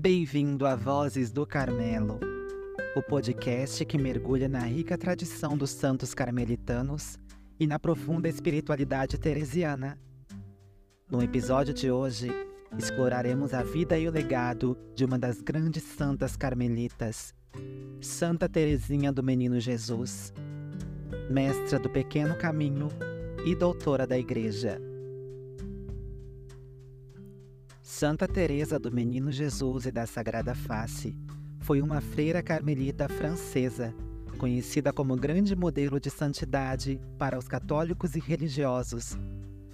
Bem-vindo 0.00 0.66
a 0.66 0.74
Vozes 0.74 1.30
do 1.30 1.44
Carmelo, 1.44 2.18
o 2.96 3.02
podcast 3.02 3.84
que 3.84 3.98
mergulha 3.98 4.48
na 4.48 4.60
rica 4.60 4.96
tradição 4.96 5.58
dos 5.58 5.68
santos 5.68 6.14
carmelitanos 6.14 7.18
e 7.58 7.66
na 7.66 7.78
profunda 7.78 8.26
espiritualidade 8.26 9.18
teresiana. 9.18 9.98
No 11.10 11.22
episódio 11.22 11.74
de 11.74 11.90
hoje, 11.90 12.30
exploraremos 12.78 13.52
a 13.52 13.62
vida 13.62 13.98
e 13.98 14.08
o 14.08 14.10
legado 14.10 14.74
de 14.94 15.04
uma 15.04 15.18
das 15.18 15.42
grandes 15.42 15.82
santas 15.82 16.34
carmelitas, 16.34 17.34
Santa 18.00 18.48
Teresinha 18.48 19.12
do 19.12 19.22
Menino 19.22 19.60
Jesus, 19.60 20.32
mestra 21.30 21.78
do 21.78 21.90
pequeno 21.90 22.34
caminho 22.38 22.88
e 23.44 23.54
doutora 23.54 24.06
da 24.06 24.18
Igreja. 24.18 24.80
Santa 27.90 28.28
Teresa 28.28 28.78
do 28.78 28.90
Menino 28.90 29.32
Jesus 29.32 29.84
e 29.84 29.90
da 29.90 30.06
Sagrada 30.06 30.54
Face 30.54 31.12
foi 31.58 31.82
uma 31.82 32.00
freira 32.00 32.40
carmelita 32.40 33.08
francesa, 33.08 33.92
conhecida 34.38 34.92
como 34.92 35.16
grande 35.16 35.56
modelo 35.56 35.98
de 35.98 36.08
santidade 36.08 37.00
para 37.18 37.36
os 37.36 37.48
católicos 37.48 38.14
e 38.14 38.20
religiosos. 38.20 39.18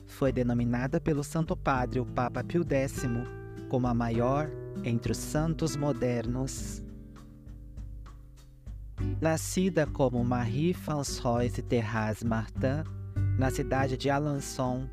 Foi 0.06 0.32
denominada 0.32 0.98
pelo 0.98 1.22
Santo 1.22 1.54
Padre, 1.54 2.00
o 2.00 2.06
Papa 2.06 2.42
Pio 2.42 2.64
X, 2.66 3.02
como 3.68 3.86
a 3.86 3.92
maior 3.92 4.50
entre 4.82 5.12
os 5.12 5.18
santos 5.18 5.76
modernos. 5.76 6.82
Nascida 9.20 9.86
como 9.86 10.24
Marie-Françoise 10.24 11.62
Thérèse 11.62 12.24
Martin, 12.24 12.82
na 13.38 13.50
cidade 13.50 13.98
de 13.98 14.08
Alençon, 14.08 14.88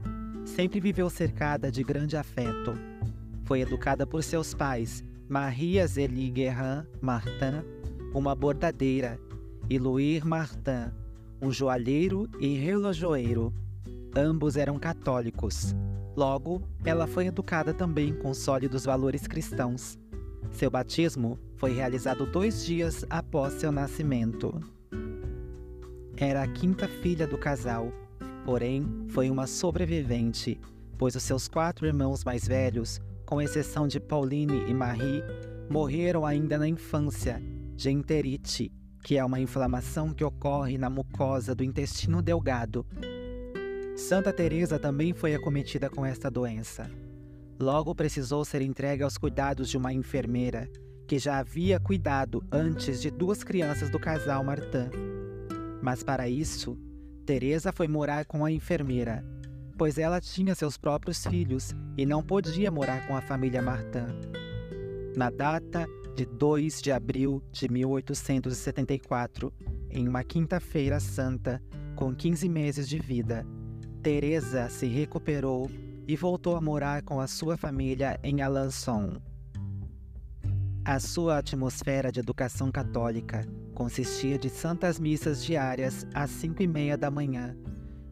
sempre 0.45 0.81
viveu 0.81 1.09
cercada 1.09 1.71
de 1.71 1.83
grande 1.85 2.17
afeto 2.17 2.92
foi 3.43 3.61
educada 3.61 4.05
por 4.07 4.23
seus 4.23 4.53
pais, 4.53 5.03
Maria 5.27 5.85
Zélie 5.87 6.29
Guerrin 6.29 6.85
Martin, 7.01 7.63
uma 8.13 8.35
bordadeira, 8.35 9.19
e 9.69 9.77
Louis 9.77 10.23
Martin, 10.23 10.91
um 11.41 11.51
joalheiro 11.51 12.29
e 12.39 12.55
relojoeiro. 12.55 13.53
Ambos 14.15 14.57
eram 14.57 14.77
católicos. 14.77 15.75
Logo, 16.15 16.61
ela 16.85 17.07
foi 17.07 17.27
educada 17.27 17.73
também 17.73 18.13
com 18.13 18.33
sólidos 18.33 18.85
valores 18.85 19.25
cristãos. 19.25 19.97
Seu 20.51 20.69
batismo 20.69 21.39
foi 21.55 21.73
realizado 21.73 22.25
dois 22.25 22.65
dias 22.65 23.05
após 23.09 23.53
seu 23.53 23.71
nascimento. 23.71 24.59
Era 26.15 26.43
a 26.43 26.47
quinta 26.47 26.87
filha 26.87 27.25
do 27.25 27.37
casal, 27.37 27.91
porém 28.45 28.85
foi 29.07 29.29
uma 29.29 29.47
sobrevivente, 29.47 30.59
pois 30.97 31.15
os 31.15 31.23
seus 31.23 31.47
quatro 31.47 31.87
irmãos 31.87 32.23
mais 32.23 32.47
velhos 32.47 33.01
com 33.33 33.41
exceção 33.41 33.87
de 33.87 33.99
Pauline 33.99 34.69
e 34.69 34.75
Marie, 34.75 35.23
morreram 35.67 36.23
ainda 36.23 36.55
na 36.55 36.67
infância 36.67 37.41
de 37.75 37.89
enterite, 37.89 38.71
que 39.03 39.17
é 39.17 39.25
uma 39.25 39.39
inflamação 39.39 40.13
que 40.13 40.23
ocorre 40.23 40.77
na 40.77 40.87
mucosa 40.87 41.55
do 41.55 41.63
intestino 41.63 42.21
delgado. 42.21 42.85
Santa 43.97 44.31
Teresa 44.31 44.77
também 44.77 45.13
foi 45.13 45.33
acometida 45.33 45.89
com 45.89 46.05
esta 46.05 46.29
doença. 46.29 46.87
Logo 47.59 47.95
precisou 47.95 48.45
ser 48.45 48.61
entregue 48.61 49.01
aos 49.01 49.17
cuidados 49.17 49.67
de 49.67 49.77
uma 49.77 49.91
enfermeira 49.91 50.69
que 51.07 51.17
já 51.17 51.39
havia 51.39 51.79
cuidado 51.79 52.43
antes 52.51 53.01
de 53.01 53.09
duas 53.09 53.43
crianças 53.43 53.89
do 53.89 53.97
casal 53.97 54.43
Martin. 54.43 54.91
Mas 55.81 56.03
para 56.03 56.29
isso, 56.29 56.77
Teresa 57.25 57.71
foi 57.71 57.87
morar 57.87 58.25
com 58.25 58.45
a 58.45 58.51
enfermeira 58.51 59.25
pois 59.77 59.97
ela 59.97 60.21
tinha 60.21 60.55
seus 60.55 60.77
próprios 60.77 61.25
filhos 61.25 61.73
e 61.97 62.05
não 62.05 62.23
podia 62.23 62.71
morar 62.71 63.07
com 63.07 63.15
a 63.15 63.21
família 63.21 63.61
Martin. 63.61 64.07
Na 65.15 65.29
data 65.29 65.87
de 66.15 66.25
2 66.25 66.81
de 66.81 66.91
abril 66.91 67.41
de 67.51 67.69
1874, 67.69 69.53
em 69.89 70.07
uma 70.07 70.23
quinta-feira 70.23 70.99
santa, 70.99 71.61
com 71.95 72.13
15 72.13 72.47
meses 72.49 72.87
de 72.87 72.99
vida, 72.99 73.45
Teresa 74.01 74.69
se 74.69 74.87
recuperou 74.87 75.69
e 76.07 76.15
voltou 76.15 76.55
a 76.55 76.61
morar 76.61 77.01
com 77.03 77.19
a 77.19 77.27
sua 77.27 77.55
família 77.55 78.19
em 78.23 78.41
Alençon. 78.41 79.13
A 80.85 80.99
sua 80.99 81.37
atmosfera 81.37 82.11
de 82.11 82.19
educação 82.19 82.69
católica 82.71 83.47
consistia 83.73 84.37
de 84.37 84.49
santas 84.49 84.99
missas 84.99 85.43
diárias 85.43 86.05
às 86.13 86.29
cinco 86.29 86.61
e 86.61 86.67
meia 86.67 86.97
da 86.97 87.09
manhã 87.09 87.55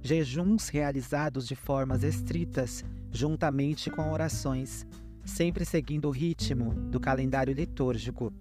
jejuns 0.01 0.69
realizados 0.69 1.47
de 1.47 1.55
formas 1.55 2.03
estritas, 2.03 2.83
juntamente 3.11 3.89
com 3.89 4.11
orações, 4.11 4.85
sempre 5.23 5.63
seguindo 5.63 6.07
o 6.07 6.11
ritmo 6.11 6.73
do 6.89 6.99
calendário 6.99 7.53
litúrgico. 7.53 8.33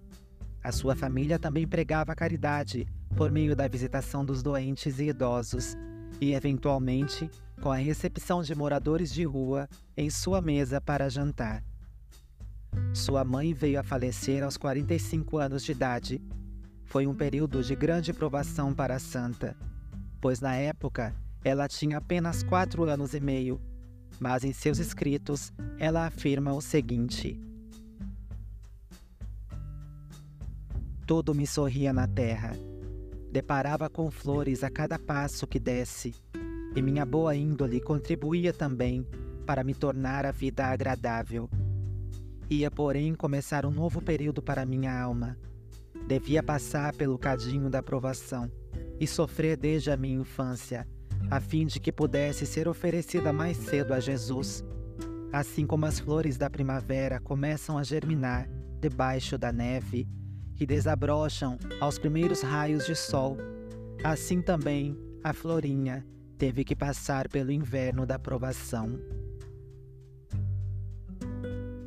A 0.63 0.71
sua 0.71 0.95
família 0.95 1.37
também 1.39 1.67
pregava 1.67 2.11
a 2.11 2.15
caridade 2.15 2.87
por 3.15 3.31
meio 3.31 3.55
da 3.55 3.67
visitação 3.67 4.25
dos 4.25 4.41
doentes 4.41 4.99
e 4.99 5.09
idosos 5.09 5.75
e, 6.19 6.33
eventualmente, 6.33 7.29
com 7.61 7.71
a 7.71 7.77
recepção 7.77 8.41
de 8.41 8.55
moradores 8.55 9.11
de 9.11 9.23
rua 9.23 9.67
em 9.95 10.09
sua 10.09 10.41
mesa 10.41 10.81
para 10.81 11.09
jantar. 11.09 11.63
Sua 12.93 13.23
mãe 13.23 13.53
veio 13.53 13.79
a 13.79 13.83
falecer 13.83 14.43
aos 14.43 14.57
45 14.57 15.37
anos 15.37 15.63
de 15.63 15.71
idade. 15.71 16.21
Foi 16.85 17.05
um 17.05 17.13
período 17.13 17.63
de 17.63 17.75
grande 17.75 18.13
provação 18.13 18.73
para 18.73 18.95
a 18.95 18.99
santa, 18.99 19.55
pois 20.19 20.39
na 20.39 20.55
época 20.55 21.13
ela 21.43 21.67
tinha 21.67 21.97
apenas 21.97 22.43
quatro 22.43 22.83
anos 22.83 23.13
e 23.13 23.19
meio, 23.19 23.59
mas 24.19 24.43
em 24.43 24.53
seus 24.53 24.77
escritos 24.77 25.51
ela 25.79 26.05
afirma 26.05 26.53
o 26.53 26.61
seguinte: 26.61 27.39
Tudo 31.07 31.33
me 31.33 31.47
sorria 31.47 31.91
na 31.91 32.07
terra. 32.07 32.51
Deparava 33.31 33.89
com 33.89 34.11
flores 34.11 34.63
a 34.63 34.69
cada 34.69 34.99
passo 34.99 35.47
que 35.47 35.57
desse, 35.57 36.13
e 36.75 36.81
minha 36.81 37.05
boa 37.05 37.35
índole 37.35 37.79
contribuía 37.79 38.53
também 38.53 39.07
para 39.45 39.63
me 39.63 39.73
tornar 39.73 40.25
a 40.25 40.31
vida 40.31 40.65
agradável. 40.65 41.49
Ia, 42.49 42.69
porém, 42.69 43.15
começar 43.15 43.65
um 43.65 43.71
novo 43.71 44.01
período 44.01 44.41
para 44.41 44.65
minha 44.65 45.01
alma. 45.01 45.37
Devia 46.05 46.43
passar 46.43 46.93
pelo 46.93 47.17
cadinho 47.17 47.69
da 47.69 47.81
provação 47.81 48.51
e 48.99 49.07
sofrer 49.07 49.55
desde 49.55 49.89
a 49.89 49.95
minha 49.95 50.19
infância 50.19 50.85
a 51.29 51.39
fim 51.39 51.65
de 51.65 51.79
que 51.79 51.91
pudesse 51.91 52.45
ser 52.45 52.67
oferecida 52.67 53.31
mais 53.31 53.57
cedo 53.57 53.93
a 53.93 53.99
Jesus. 53.99 54.63
Assim 55.31 55.65
como 55.65 55.85
as 55.85 55.99
flores 55.99 56.37
da 56.37 56.49
primavera 56.49 57.19
começam 57.19 57.77
a 57.77 57.83
germinar 57.83 58.49
debaixo 58.79 59.37
da 59.37 59.51
neve 59.51 60.07
e 60.59 60.65
desabrocham 60.65 61.57
aos 61.79 61.97
primeiros 61.97 62.41
raios 62.41 62.85
de 62.85 62.95
sol, 62.95 63.37
assim 64.03 64.41
também 64.41 64.97
a 65.23 65.33
florinha 65.33 66.05
teve 66.37 66.63
que 66.63 66.75
passar 66.75 67.29
pelo 67.29 67.51
inverno 67.51 68.05
da 68.05 68.17
provação. 68.17 68.99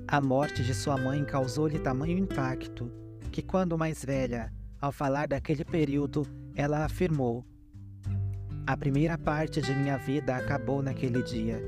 A 0.06 0.20
morte 0.20 0.62
de 0.62 0.72
sua 0.72 0.96
mãe 0.96 1.24
causou-lhe 1.24 1.78
tamanho 1.78 2.16
impacto 2.16 2.90
que, 3.32 3.42
quando 3.42 3.76
mais 3.76 4.04
velha, 4.04 4.52
ao 4.80 4.92
falar 4.92 5.26
daquele 5.26 5.64
período, 5.64 6.24
ela 6.54 6.84
afirmou 6.84 7.44
a 8.66 8.76
primeira 8.76 9.18
parte 9.18 9.60
de 9.60 9.74
minha 9.74 9.98
vida 9.98 10.36
acabou 10.36 10.82
naquele 10.82 11.22
dia. 11.22 11.62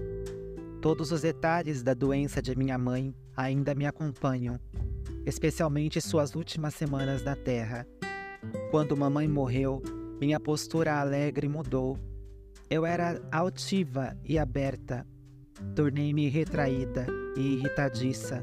Todos 0.81 1.13
os 1.13 1.21
detalhes 1.21 1.83
da 1.83 1.93
doença 1.93 2.41
de 2.41 2.57
minha 2.57 2.79
mãe 2.79 3.15
ainda 3.37 3.75
me 3.75 3.85
acompanham, 3.85 4.59
especialmente 5.27 6.01
suas 6.01 6.35
últimas 6.35 6.75
semanas 6.75 7.23
na 7.23 7.37
Terra. 7.37 7.87
Quando 8.71 8.97
mamãe 8.97 9.29
morreu, 9.29 9.83
minha 10.19 10.41
postura 10.41 10.99
alegre 10.99 11.49
mudou. 11.49 11.99
Eu 12.71 12.87
era 12.87 13.21
altiva 13.31 14.17
e 14.25 14.39
aberta. 14.39 15.07
Tornei-me 15.75 16.29
retraída 16.29 17.07
e 17.37 17.57
irritadiça, 17.57 18.43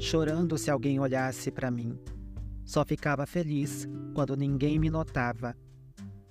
chorando 0.00 0.58
se 0.58 0.68
alguém 0.68 0.98
olhasse 0.98 1.50
para 1.50 1.70
mim. 1.70 1.96
Só 2.64 2.84
ficava 2.84 3.24
feliz 3.24 3.88
quando 4.14 4.36
ninguém 4.36 4.80
me 4.80 4.90
notava 4.90 5.54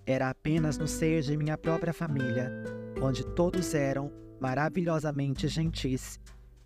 era 0.07 0.29
apenas 0.29 0.77
no 0.77 0.87
seio 0.87 1.21
de 1.21 1.35
minha 1.35 1.57
própria 1.57 1.93
família, 1.93 2.49
onde 3.01 3.25
todos 3.35 3.73
eram 3.73 4.09
maravilhosamente 4.39 5.49
gentis, 5.49 6.17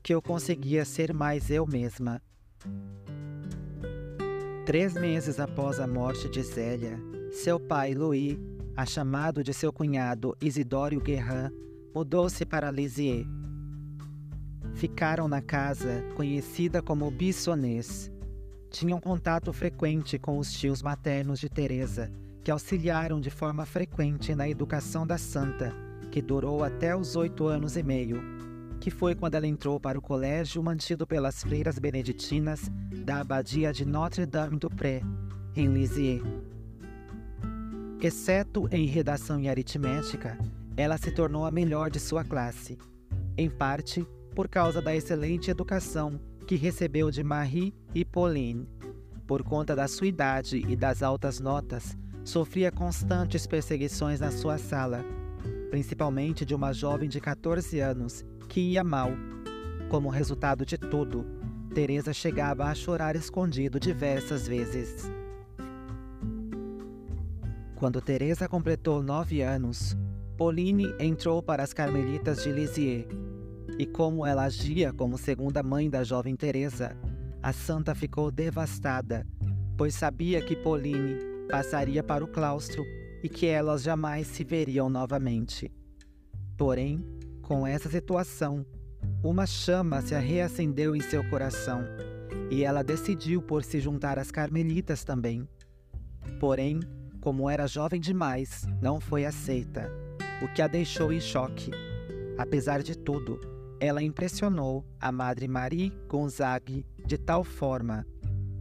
que 0.03 0.13
eu 0.13 0.21
conseguia 0.21 0.85
ser 0.85 1.11
mais 1.11 1.49
eu 1.49 1.65
mesma. 1.65 2.21
Três 4.63 4.93
meses 4.93 5.39
após 5.39 5.79
a 5.79 5.87
morte 5.87 6.29
de 6.29 6.43
Zélia, 6.43 6.99
seu 7.31 7.59
pai 7.59 7.95
Louis, 7.95 8.37
a 8.77 8.85
chamado 8.85 9.43
de 9.43 9.55
seu 9.55 9.73
cunhado 9.73 10.37
Isidório 10.39 11.01
Guerrin, 11.01 11.49
mudou-se 11.95 12.45
para 12.45 12.69
Lisieux. 12.69 13.25
Ficaram 14.75 15.27
na 15.27 15.41
casa 15.41 16.03
conhecida 16.15 16.81
como 16.81 17.09
Bissonês. 17.09 18.11
Tinham 18.69 19.01
contato 19.01 19.51
frequente 19.51 20.19
com 20.19 20.37
os 20.37 20.53
tios 20.53 20.81
maternos 20.81 21.39
de 21.39 21.49
Teresa, 21.49 22.11
que 22.43 22.51
auxiliaram 22.51 23.19
de 23.19 23.29
forma 23.29 23.65
frequente 23.65 24.33
na 24.33 24.49
educação 24.49 25.05
da 25.05 25.17
santa, 25.17 25.73
que 26.11 26.21
durou 26.21 26.63
até 26.63 26.95
os 26.95 27.15
oito 27.15 27.47
anos 27.47 27.77
e 27.77 27.83
meio. 27.83 28.21
que 28.81 28.89
foi 28.89 29.13
quando 29.13 29.35
ela 29.35 29.45
entrou 29.45 29.79
para 29.79 29.97
o 29.97 30.01
colégio 30.01 30.61
mantido 30.61 31.05
pelas 31.05 31.43
freiras 31.43 31.77
beneditinas 31.77 32.67
da 33.05 33.19
abadia 33.19 33.71
de 33.71 33.85
Notre-Dame-du-Pré, 33.85 35.03
em 35.55 35.67
Lisieux. 35.67 36.23
Exceto 38.01 38.67
em 38.71 38.87
redação 38.87 39.39
e 39.39 39.47
aritmética, 39.47 40.35
ela 40.75 40.97
se 40.97 41.11
tornou 41.11 41.45
a 41.45 41.51
melhor 41.51 41.91
de 41.91 41.99
sua 41.99 42.23
classe, 42.23 42.75
em 43.37 43.51
parte 43.51 44.03
por 44.35 44.47
causa 44.47 44.81
da 44.81 44.95
excelente 44.95 45.51
educação 45.51 46.19
que 46.47 46.55
recebeu 46.55 47.11
de 47.11 47.23
Marie 47.23 47.75
e 47.93 48.03
Pauline. 48.03 48.67
Por 49.27 49.43
conta 49.43 49.75
da 49.75 49.87
sua 49.87 50.07
idade 50.07 50.57
e 50.67 50.75
das 50.75 51.03
altas 51.03 51.39
notas, 51.39 51.95
sofria 52.23 52.71
constantes 52.71 53.47
perseguições 53.47 54.19
na 54.19 54.31
sua 54.31 54.57
sala, 54.57 55.03
principalmente 55.69 56.45
de 56.45 56.53
uma 56.53 56.73
jovem 56.73 57.09
de 57.09 57.19
14 57.19 57.79
anos 57.79 58.23
que 58.47 58.61
ia 58.61 58.83
mal. 58.83 59.11
Como 59.89 60.09
resultado 60.09 60.65
de 60.65 60.77
tudo, 60.77 61.25
Teresa 61.73 62.13
chegava 62.13 62.65
a 62.65 62.75
chorar 62.75 63.15
escondido 63.15 63.79
diversas 63.79 64.47
vezes. 64.47 65.09
Quando 67.75 68.01
Teresa 68.01 68.47
completou 68.47 69.01
nove 69.01 69.41
anos, 69.41 69.97
Pauline 70.37 70.93
entrou 70.99 71.41
para 71.41 71.63
as 71.63 71.73
Carmelitas 71.73 72.43
de 72.43 72.51
Lisieux. 72.51 73.07
E 73.79 73.85
como 73.85 74.25
ela 74.25 74.43
agia 74.43 74.93
como 74.93 75.17
segunda 75.17 75.63
mãe 75.63 75.89
da 75.89 76.03
jovem 76.03 76.35
Teresa, 76.35 76.95
a 77.41 77.51
santa 77.51 77.95
ficou 77.95 78.29
devastada, 78.29 79.25
pois 79.77 79.95
sabia 79.95 80.41
que 80.41 80.55
Pauline 80.55 81.30
passaria 81.49 82.03
para 82.03 82.23
o 82.23 82.27
claustro 82.27 82.85
e 83.23 83.29
que 83.29 83.45
elas 83.45 83.83
jamais 83.83 84.27
se 84.27 84.43
veriam 84.43 84.89
novamente. 84.89 85.71
Porém, 86.57 87.03
com 87.41 87.65
essa 87.65 87.89
situação, 87.89 88.65
uma 89.23 89.45
chama 89.45 90.01
se 90.01 90.17
reacendeu 90.17 90.95
em 90.95 91.01
seu 91.01 91.27
coração 91.29 91.83
e 92.49 92.63
ela 92.63 92.83
decidiu 92.83 93.41
por 93.41 93.63
se 93.63 93.79
juntar 93.79 94.17
às 94.19 94.31
carmelitas 94.31 95.03
também. 95.03 95.47
Porém, 96.39 96.79
como 97.19 97.49
era 97.49 97.67
jovem 97.67 97.99
demais, 97.99 98.67
não 98.81 98.99
foi 98.99 99.25
aceita, 99.25 99.91
o 100.41 100.47
que 100.47 100.61
a 100.61 100.67
deixou 100.67 101.11
em 101.13 101.19
choque. 101.19 101.71
Apesar 102.37 102.81
de 102.81 102.97
tudo, 102.97 103.39
ela 103.79 104.01
impressionou 104.01 104.85
a 104.99 105.11
Madre 105.11 105.47
Marie 105.47 105.93
Gonzague 106.07 106.85
de 107.05 107.17
tal 107.17 107.43
forma, 107.43 108.05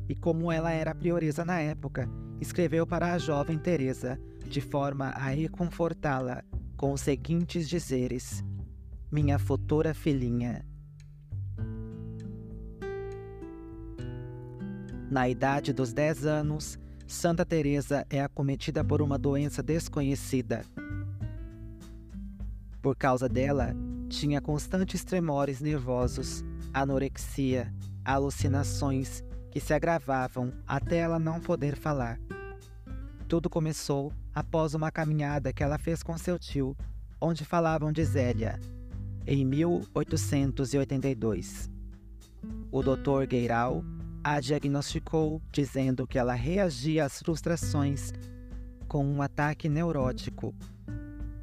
e 0.09 0.15
como 0.15 0.51
ela 0.51 0.73
era 0.73 0.95
prioresa 0.95 1.45
na 1.45 1.61
época, 1.61 2.09
escreveu 2.41 2.87
para 2.87 3.13
a 3.13 3.19
jovem 3.19 3.59
Teresa 3.59 4.19
de 4.47 4.61
forma 4.61 5.09
a 5.11 5.29
reconfortá-la 5.29 6.43
com 6.77 6.93
os 6.93 7.03
seguintes 7.03 7.69
dizeres: 7.69 8.43
minha 9.13 9.39
futura 9.39 9.93
filhinha. 9.93 10.65
Na 15.11 15.29
idade 15.29 15.73
dos 15.73 15.93
10 15.93 16.25
anos, 16.25 16.79
Santa 17.07 17.45
Teresa 17.45 18.07
é 18.09 18.23
acometida 18.23 18.85
por 18.85 19.03
uma 19.03 19.19
doença 19.19 19.63
desconhecida. 19.63 20.65
Por 22.81 22.97
causa 22.97 23.29
dela, 23.29 23.75
tinha 24.09 24.41
constantes 24.41 25.05
tremores 25.05 25.61
nervosos, 25.61 26.45
anorexia, 26.73 27.75
alucinações 28.05 29.23
que 29.51 29.61
se 29.61 29.75
agravavam 29.75 30.53
até 30.67 30.97
ela 30.99 31.19
não 31.19 31.41
poder 31.41 31.77
falar. 31.77 32.19
Tudo 33.29 33.51
começou 33.51 34.13
após 34.35 34.75
uma 34.75 34.91
caminhada 34.91 35.53
que 35.53 35.63
ela 35.63 35.79
fez 35.79 36.03
com 36.03 36.19
seu 36.19 36.37
tio, 36.39 36.77
onde 37.21 37.45
falavam 37.45 37.93
de 37.93 38.05
Zélia, 38.05 38.59
em 39.27 39.45
1882. 39.45 41.71
O 42.73 42.83
Dr. 42.83 43.27
Gueiral 43.29 43.85
a 44.23 44.39
diagnosticou 44.39 45.41
dizendo 45.51 46.07
que 46.07 46.19
ela 46.19 46.35
reagia 46.35 47.07
às 47.07 47.19
frustrações 47.19 48.13
com 48.87 49.05
um 49.05 49.23
ataque 49.23 49.69
neurótico. 49.69 50.55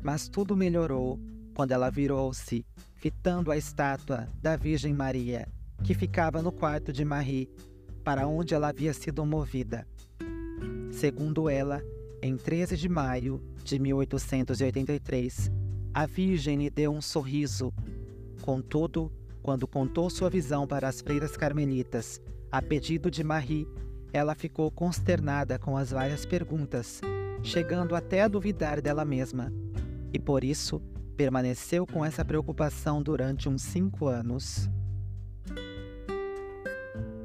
Mas 0.02 0.28
tudo 0.28 0.56
melhorou 0.56 1.20
quando 1.56 1.72
ela 1.72 1.90
virou-se, 1.90 2.66
fitando 2.96 3.52
a 3.52 3.58
estátua 3.58 4.30
da 4.42 4.56
Virgem 4.56 4.94
Maria, 4.94 5.48
que 5.84 5.96
ficava 5.96 6.42
no 6.42 6.52
quarto 6.52 6.94
de 6.94 7.04
Marie, 7.04 7.50
para 8.08 8.26
onde 8.26 8.54
ela 8.54 8.70
havia 8.70 8.94
sido 8.94 9.26
movida. 9.26 9.86
Segundo 10.92 11.50
ela, 11.50 11.84
em 12.22 12.38
13 12.38 12.78
de 12.78 12.88
maio 12.88 13.44
de 13.66 13.78
1883, 13.78 15.52
a 15.94 16.06
Virgem 16.06 16.58
lhe 16.58 16.70
deu 16.70 16.94
um 16.94 17.02
sorriso. 17.02 17.70
Contudo, 18.42 19.12
quando 19.44 19.68
contou 19.68 20.10
sua 20.10 20.30
visão 20.30 20.66
para 20.66 20.88
as 20.88 21.02
freiras 21.02 21.36
carmelitas, 21.36 22.22
a 22.50 22.62
pedido 22.62 23.12
de 23.12 23.26
Marie, 23.26 23.68
ela 24.14 24.36
ficou 24.36 24.72
consternada 24.72 25.60
com 25.60 25.76
as 25.76 25.92
várias 25.92 26.26
perguntas, 26.26 27.02
chegando 27.44 27.94
até 27.94 28.22
a 28.22 28.30
duvidar 28.30 28.82
dela 28.82 29.04
mesma. 29.04 29.52
E 30.14 30.18
por 30.18 30.46
isso, 30.46 30.82
permaneceu 31.18 31.86
com 31.86 32.06
essa 32.06 32.24
preocupação 32.24 33.04
durante 33.04 33.50
uns 33.50 33.64
cinco 33.64 34.08
anos. 34.08 34.70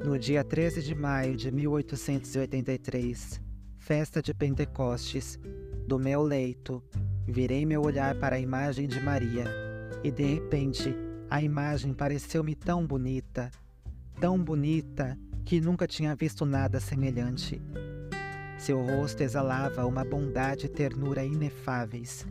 No 0.03 0.19
dia 0.19 0.43
13 0.43 0.81
de 0.81 0.93
maio 0.93 1.35
de 1.35 1.51
1883, 1.51 3.41
festa 3.77 4.21
de 4.21 4.33
Pentecostes, 4.33 5.39
do 5.87 5.97
meu 5.97 6.21
leito, 6.21 6.83
Virei 7.25 7.65
meu 7.65 7.81
olhar 7.81 8.15
para 8.15 8.35
a 8.35 8.39
imagem 8.39 8.85
de 8.85 8.99
Maria 8.99 9.45
e 10.03 10.11
de 10.11 10.23
repente 10.23 10.93
a 11.29 11.41
imagem 11.41 11.93
pareceu-me 11.93 12.53
tão 12.53 12.85
bonita, 12.85 13.49
tão 14.19 14.37
bonita 14.37 15.17
que 15.45 15.61
nunca 15.61 15.87
tinha 15.87 16.13
visto 16.15 16.45
nada 16.45 16.81
semelhante. 16.81 17.61
Seu 18.57 18.85
rosto 18.85 19.21
exalava 19.21 19.85
uma 19.85 20.03
bondade 20.03 20.65
e 20.65 20.69
ternura 20.69 21.23
inefáveis, 21.23 22.27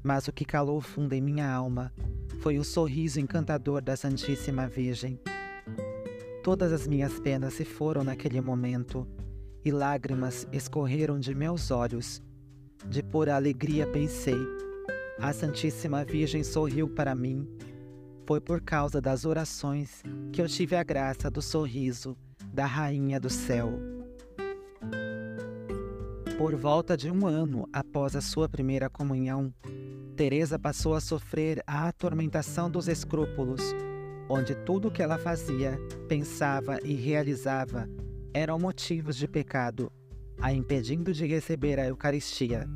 mas 0.00 0.28
o 0.28 0.32
que 0.32 0.44
calou 0.44 0.80
fundo 0.80 1.12
em 1.12 1.20
minha 1.20 1.50
alma 1.50 1.92
foi 2.38 2.56
o 2.56 2.64
sorriso 2.64 3.18
encantador 3.18 3.82
da 3.82 3.96
Santíssima 3.96 4.68
Virgem. 4.68 5.20
Todas 6.42 6.72
as 6.72 6.86
minhas 6.86 7.18
penas 7.20 7.54
se 7.54 7.64
foram 7.64 8.02
naquele 8.02 8.40
momento 8.40 9.06
e 9.64 9.70
lágrimas 9.70 10.46
escorreram 10.52 11.18
de 11.18 11.34
meus 11.34 11.70
olhos 11.70 12.22
de 12.88 13.02
pura 13.02 13.36
alegria 13.36 13.86
pensei: 13.86 14.38
a 15.18 15.32
Santíssima 15.32 16.04
Virgem 16.04 16.42
sorriu 16.42 16.88
para 16.88 17.14
mim. 17.14 17.46
Foi 18.26 18.40
por 18.40 18.60
causa 18.60 19.00
das 19.00 19.24
orações 19.24 20.02
que 20.32 20.40
eu 20.40 20.46
tive 20.46 20.76
a 20.76 20.82
graça 20.82 21.30
do 21.30 21.42
sorriso 21.42 22.16
da 22.52 22.64
Rainha 22.64 23.18
do 23.18 23.28
Céu. 23.28 23.70
Por 26.38 26.54
volta 26.54 26.96
de 26.96 27.10
um 27.10 27.26
ano 27.26 27.68
após 27.72 28.16
a 28.16 28.20
sua 28.20 28.48
primeira 28.48 28.88
comunhão, 28.88 29.52
Teresa 30.16 30.58
passou 30.58 30.94
a 30.94 31.00
sofrer 31.00 31.62
a 31.66 31.88
atormentação 31.88 32.70
dos 32.70 32.88
escrúpulos, 32.88 33.74
onde 34.30 34.54
tudo 34.54 34.88
o 34.88 34.90
que 34.90 35.02
ela 35.02 35.18
fazia, 35.18 35.76
pensava 36.08 36.78
e 36.84 36.94
realizava 36.94 37.90
eram 38.32 38.60
motivos 38.60 39.16
de 39.16 39.26
pecado 39.26 39.90
a 40.40 40.52
impedindo 40.52 41.12
de 41.12 41.26
receber 41.26 41.80
a 41.80 41.86
Eucaristia. 41.86 42.66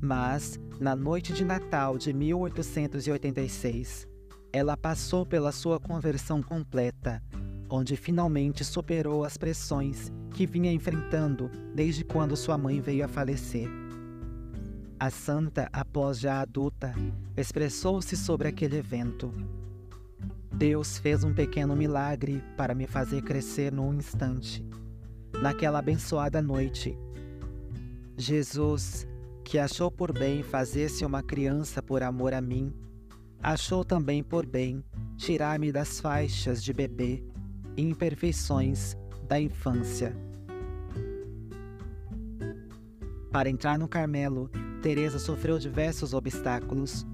Mas, 0.00 0.58
na 0.80 0.96
noite 0.96 1.32
de 1.32 1.44
Natal 1.44 1.96
de 1.96 2.12
1886, 2.12 4.08
ela 4.52 4.76
passou 4.76 5.24
pela 5.24 5.52
sua 5.52 5.78
conversão 5.78 6.42
completa, 6.42 7.22
onde 7.70 7.96
finalmente 7.96 8.64
superou 8.64 9.24
as 9.24 9.36
pressões 9.36 10.12
que 10.32 10.44
vinha 10.44 10.72
enfrentando 10.72 11.48
desde 11.72 12.04
quando 12.04 12.36
sua 12.36 12.58
mãe 12.58 12.80
veio 12.80 13.04
a 13.04 13.08
falecer. 13.08 13.68
A 14.98 15.08
santa, 15.08 15.68
após 15.72 16.18
já 16.18 16.40
adulta, 16.40 16.92
expressou-se 17.36 18.16
sobre 18.16 18.48
aquele 18.48 18.76
evento. 18.76 19.32
Deus 20.62 20.96
fez 20.96 21.24
um 21.24 21.34
pequeno 21.34 21.74
milagre 21.74 22.40
para 22.56 22.72
me 22.72 22.86
fazer 22.86 23.20
crescer 23.22 23.72
num 23.72 23.92
instante 23.92 24.64
naquela 25.40 25.80
abençoada 25.80 26.40
noite. 26.40 26.96
Jesus, 28.16 29.04
que 29.44 29.58
achou 29.58 29.90
por 29.90 30.16
bem 30.16 30.44
fazer-se 30.44 31.04
uma 31.04 31.20
criança 31.20 31.82
por 31.82 32.00
amor 32.00 32.32
a 32.32 32.40
mim, 32.40 32.72
achou 33.42 33.84
também 33.84 34.22
por 34.22 34.46
bem 34.46 34.84
tirar-me 35.16 35.72
das 35.72 35.98
faixas 35.98 36.62
de 36.62 36.72
bebê 36.72 37.24
e 37.76 37.82
imperfeições 37.82 38.96
da 39.26 39.40
infância. 39.40 40.16
Para 43.32 43.50
entrar 43.50 43.76
no 43.76 43.88
Carmelo, 43.88 44.48
Teresa 44.80 45.18
sofreu 45.18 45.58
diversos 45.58 46.14
obstáculos. 46.14 47.04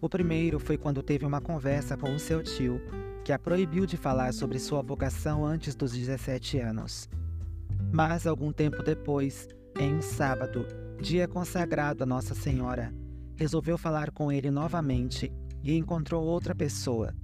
O 0.00 0.08
primeiro 0.08 0.58
foi 0.58 0.78
quando 0.78 1.02
teve 1.02 1.26
uma 1.26 1.42
conversa 1.42 1.94
com 1.94 2.14
o 2.14 2.18
seu 2.18 2.42
tio, 2.42 2.80
que 3.22 3.32
a 3.32 3.38
proibiu 3.38 3.84
de 3.84 3.98
falar 3.98 4.32
sobre 4.32 4.58
sua 4.58 4.80
vocação 4.80 5.44
antes 5.44 5.74
dos 5.74 5.92
17 5.92 6.58
anos. 6.58 7.06
Mas, 7.92 8.26
algum 8.26 8.50
tempo 8.50 8.82
depois, 8.82 9.46
em 9.78 9.96
um 9.96 10.00
sábado, 10.00 10.66
dia 10.98 11.28
consagrado 11.28 12.02
a 12.02 12.06
Nossa 12.06 12.34
Senhora, 12.34 12.94
resolveu 13.36 13.76
falar 13.76 14.10
com 14.10 14.32
ele 14.32 14.50
novamente 14.50 15.30
e 15.62 15.76
encontrou 15.76 16.24
outra 16.24 16.54
pessoa. 16.54 17.14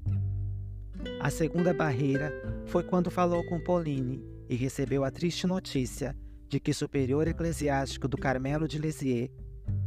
A 1.21 1.31
segunda 1.31 1.73
barreira 1.73 2.31
foi 2.67 2.83
quando 2.83 3.11
falou 3.11 3.43
com 3.47 3.59
Pauline 3.59 4.23
e 4.49 4.55
recebeu 4.55 5.03
a 5.03 5.11
triste 5.11 5.47
notícia 5.47 6.15
de 6.47 6.61
que 6.61 6.73
o 6.73 6.75
superior 6.75 7.27
eclesiástico 7.27 8.07
do 8.07 8.19
Carmelo 8.19 8.69
de 8.69 8.79
Lisieux, 8.79 9.31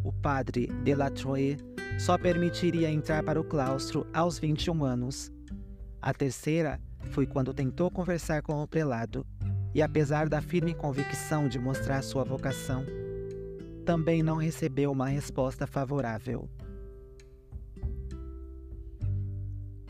o 0.04 0.12
padre 0.12 0.68
Delatroye, 0.84 1.58
só 2.00 2.18
permitiria 2.18 2.90
entrar 2.90 3.22
para 3.24 3.40
o 3.40 3.44
claustro 3.44 4.08
aos 4.14 4.40
21 4.40 4.86
anos. 4.86 5.30
A 6.02 6.14
terceira 6.14 6.80
foi 7.12 7.28
quando 7.28 7.54
tentou 7.54 7.92
conversar 7.92 8.42
com 8.42 8.64
o 8.64 8.68
prelado 8.68 9.28
e, 9.76 9.82
apesar 9.82 10.30
da 10.30 10.42
firme 10.42 10.74
convicção 10.74 11.50
de 11.50 11.60
mostrar 11.60 12.02
sua 12.02 12.24
vocação, 12.24 12.86
também 13.86 14.24
não 14.24 14.38
recebeu 14.38 14.94
uma 14.94 15.10
resposta 15.10 15.68
favorável. 15.68 16.50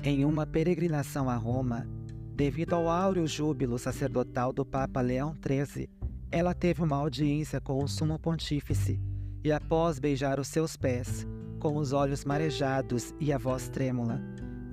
Em 0.01 0.25
uma 0.25 0.47
peregrinação 0.47 1.29
a 1.29 1.35
Roma, 1.35 1.87
devido 2.33 2.73
ao 2.73 2.89
áureo 2.89 3.27
júbilo 3.27 3.77
sacerdotal 3.77 4.51
do 4.51 4.65
Papa 4.65 4.99
Leão 4.99 5.35
XIII, 5.35 5.87
ela 6.31 6.55
teve 6.55 6.81
uma 6.81 6.95
audiência 6.95 7.61
com 7.61 7.83
o 7.83 7.87
sumo 7.87 8.17
pontífice 8.17 8.99
e, 9.43 9.51
após 9.51 9.99
beijar 9.99 10.39
os 10.39 10.47
seus 10.47 10.75
pés, 10.75 11.27
com 11.59 11.75
os 11.75 11.91
olhos 11.91 12.23
marejados 12.23 13.13
e 13.19 13.33
a 13.33 13.37
voz 13.37 13.67
trêmula, 13.67 14.21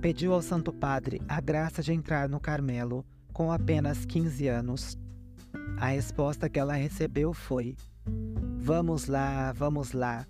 pediu 0.01 0.33
ao 0.33 0.41
Santo 0.41 0.71
Padre 0.71 1.21
a 1.27 1.41
graça 1.41 1.83
de 1.83 1.91
entrar 1.91 2.29
no 2.29 2.39
Carmelo 2.39 3.05
com 3.33 3.51
apenas 3.51 4.05
15 4.05 4.47
anos. 4.47 4.97
A 5.77 5.87
resposta 5.87 6.49
que 6.49 6.57
ela 6.57 6.73
recebeu 6.73 7.33
foi: 7.33 7.75
Vamos 8.57 9.07
lá, 9.07 9.51
vamos 9.51 9.91
lá. 9.91 10.25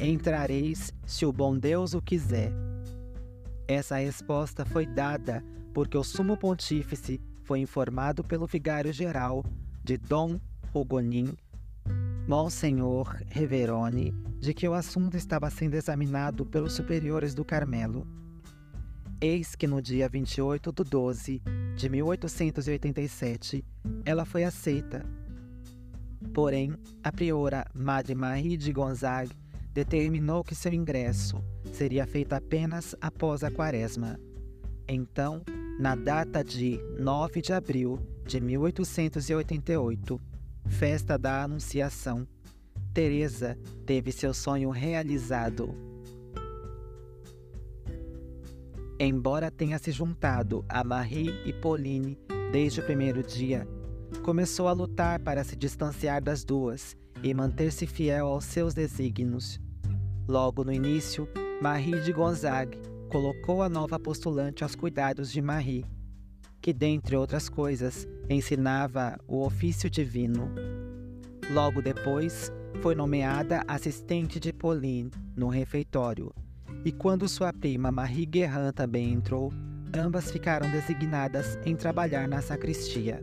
Entrareis 0.00 0.92
se 1.06 1.24
o 1.24 1.32
bom 1.32 1.56
Deus 1.56 1.94
o 1.94 2.02
quiser. 2.02 2.52
Essa 3.66 3.96
resposta 3.96 4.64
foi 4.64 4.84
dada 4.84 5.42
porque 5.72 5.96
o 5.96 6.04
sumo 6.04 6.36
pontífice 6.36 7.20
foi 7.44 7.60
informado 7.60 8.24
pelo 8.24 8.46
vigário-geral 8.46 9.44
de 9.82 9.96
Dom 9.96 10.40
Hugonin, 10.72 11.34
Monsenhor 12.26 13.16
Reverone, 13.28 14.14
de 14.44 14.52
que 14.52 14.68
o 14.68 14.74
assunto 14.74 15.16
estava 15.16 15.48
sendo 15.48 15.72
examinado 15.72 16.44
pelos 16.44 16.74
superiores 16.74 17.32
do 17.32 17.46
Carmelo. 17.46 18.06
Eis 19.18 19.54
que 19.54 19.66
no 19.66 19.80
dia 19.80 20.06
28 20.06 20.70
de 20.70 20.84
12 20.84 21.42
de 21.74 21.88
1887, 21.88 23.64
ela 24.04 24.26
foi 24.26 24.44
aceita. 24.44 25.02
Porém, 26.34 26.74
a 27.02 27.10
priora 27.10 27.64
Madre 27.72 28.14
Marie 28.14 28.58
de 28.58 28.70
Gonzague 28.70 29.32
determinou 29.72 30.44
que 30.44 30.54
seu 30.54 30.74
ingresso 30.74 31.42
seria 31.72 32.06
feito 32.06 32.34
apenas 32.34 32.94
após 33.00 33.42
a 33.42 33.50
quaresma. 33.50 34.20
Então, 34.86 35.42
na 35.80 35.94
data 35.94 36.44
de 36.44 36.78
9 36.98 37.40
de 37.40 37.54
abril 37.54 37.98
de 38.26 38.42
1888, 38.42 40.20
festa 40.68 41.16
da 41.16 41.44
Anunciação, 41.44 42.28
Teresa 42.94 43.58
teve 43.84 44.12
seu 44.12 44.32
sonho 44.32 44.70
realizado. 44.70 45.74
Embora 49.00 49.50
tenha 49.50 49.80
se 49.80 49.90
juntado 49.90 50.64
a 50.68 50.84
Marie 50.84 51.34
e 51.44 51.52
Pauline 51.52 52.16
desde 52.52 52.78
o 52.78 52.84
primeiro 52.84 53.20
dia, 53.20 53.66
começou 54.22 54.68
a 54.68 54.72
lutar 54.72 55.18
para 55.18 55.42
se 55.42 55.56
distanciar 55.56 56.22
das 56.22 56.44
duas 56.44 56.96
e 57.20 57.34
manter-se 57.34 57.84
fiel 57.84 58.28
aos 58.28 58.44
seus 58.44 58.72
desígnios. 58.74 59.60
Logo 60.28 60.62
no 60.62 60.72
início, 60.72 61.28
Marie 61.60 62.00
de 62.00 62.12
Gonzague 62.12 62.78
colocou 63.10 63.60
a 63.60 63.68
nova 63.68 63.98
postulante 63.98 64.62
aos 64.62 64.76
cuidados 64.76 65.32
de 65.32 65.42
Marie, 65.42 65.84
que, 66.62 66.72
dentre 66.72 67.16
outras 67.16 67.48
coisas, 67.48 68.06
ensinava 68.30 69.18
o 69.26 69.44
ofício 69.44 69.90
divino. 69.90 70.48
Logo 71.52 71.82
depois, 71.82 72.52
foi 72.80 72.94
nomeada 72.94 73.62
assistente 73.66 74.38
de 74.38 74.52
Pauline 74.52 75.10
no 75.36 75.48
refeitório, 75.48 76.32
e 76.84 76.92
quando 76.92 77.28
sua 77.28 77.52
prima 77.52 77.90
Marie 77.90 78.26
Guerrin 78.26 78.72
também 78.74 79.12
entrou, 79.12 79.52
ambas 79.96 80.30
ficaram 80.30 80.70
designadas 80.70 81.58
em 81.64 81.74
trabalhar 81.74 82.28
na 82.28 82.42
sacristia. 82.42 83.22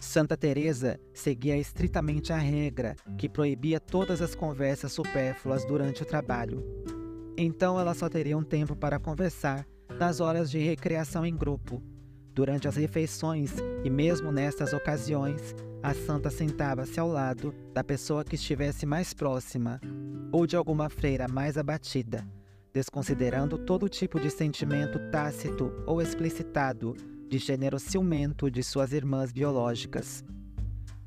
Santa 0.00 0.36
Teresa 0.36 0.98
seguia 1.12 1.56
estritamente 1.56 2.32
a 2.32 2.38
regra 2.38 2.94
que 3.16 3.28
proibia 3.28 3.80
todas 3.80 4.22
as 4.22 4.34
conversas 4.34 4.92
supérfluas 4.92 5.64
durante 5.64 6.02
o 6.02 6.06
trabalho. 6.06 6.64
Então 7.36 7.78
ela 7.78 7.94
só 7.94 8.08
teria 8.08 8.38
um 8.38 8.42
tempo 8.42 8.76
para 8.76 8.98
conversar 8.98 9.66
nas 9.98 10.20
horas 10.20 10.50
de 10.50 10.58
recreação 10.58 11.26
em 11.26 11.36
grupo. 11.36 11.82
Durante 12.32 12.68
as 12.68 12.76
refeições 12.76 13.52
e 13.82 13.90
mesmo 13.90 14.30
nestas 14.30 14.72
ocasiões, 14.72 15.54
a 15.82 15.94
santa 15.94 16.28
sentava-se 16.28 16.98
ao 16.98 17.08
lado 17.08 17.54
da 17.72 17.84
pessoa 17.84 18.24
que 18.24 18.34
estivesse 18.34 18.84
mais 18.84 19.14
próxima 19.14 19.80
ou 20.32 20.46
de 20.46 20.56
alguma 20.56 20.90
freira 20.90 21.28
mais 21.28 21.56
abatida, 21.56 22.26
desconsiderando 22.72 23.56
todo 23.58 23.88
tipo 23.88 24.18
de 24.18 24.28
sentimento 24.28 24.98
tácito 25.10 25.72
ou 25.86 26.02
explicitado 26.02 26.96
de 27.28 27.38
gênero 27.38 27.78
ciumento 27.78 28.50
de 28.50 28.62
suas 28.62 28.92
irmãs 28.92 29.30
biológicas. 29.30 30.24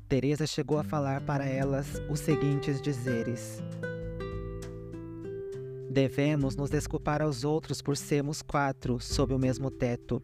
Teresa 0.08 0.46
chegou 0.46 0.78
a 0.78 0.84
falar 0.84 1.20
para 1.20 1.44
elas 1.44 2.00
os 2.10 2.20
seguintes 2.20 2.80
dizeres: 2.80 3.62
Devemos 5.90 6.56
nos 6.56 6.70
desculpar 6.70 7.20
aos 7.20 7.44
outros 7.44 7.82
por 7.82 7.96
sermos 7.96 8.40
quatro 8.40 8.98
sob 9.00 9.34
o 9.34 9.38
mesmo 9.38 9.70
teto. 9.70 10.22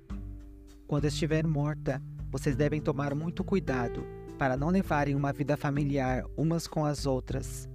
Quando 0.87 1.05
estiver 1.05 1.47
morta, 1.47 2.03
vocês 2.31 2.57
devem 2.57 2.81
tomar 2.81 3.15
muito 3.15 3.45
cuidado 3.45 4.18
para 4.39 4.57
não 4.57 4.69
levarem 4.69 5.15
uma 5.15 5.33
vida 5.33 5.57
familiar 5.57 6.25
umas 6.37 6.67
com 6.67 6.85
as 6.85 7.05
outras. 7.05 7.69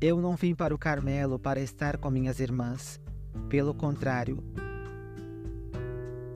Eu 0.00 0.20
não 0.20 0.36
vim 0.36 0.54
para 0.54 0.74
o 0.74 0.78
Carmelo 0.78 1.38
para 1.38 1.60
estar 1.60 1.98
com 1.98 2.10
minhas 2.10 2.40
irmãs. 2.40 3.00
Pelo 3.48 3.74
contrário, 3.74 4.42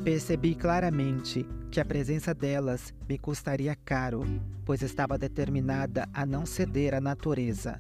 Percebi 0.02 0.54
claramente 0.54 1.46
que 1.70 1.78
a 1.78 1.84
presença 1.84 2.32
delas 2.32 2.94
me 3.06 3.18
custaria 3.18 3.76
caro, 3.84 4.22
pois 4.64 4.80
estava 4.80 5.18
determinada 5.18 6.08
a 6.14 6.24
não 6.24 6.46
ceder 6.46 6.94
à 6.94 7.00
natureza. 7.02 7.78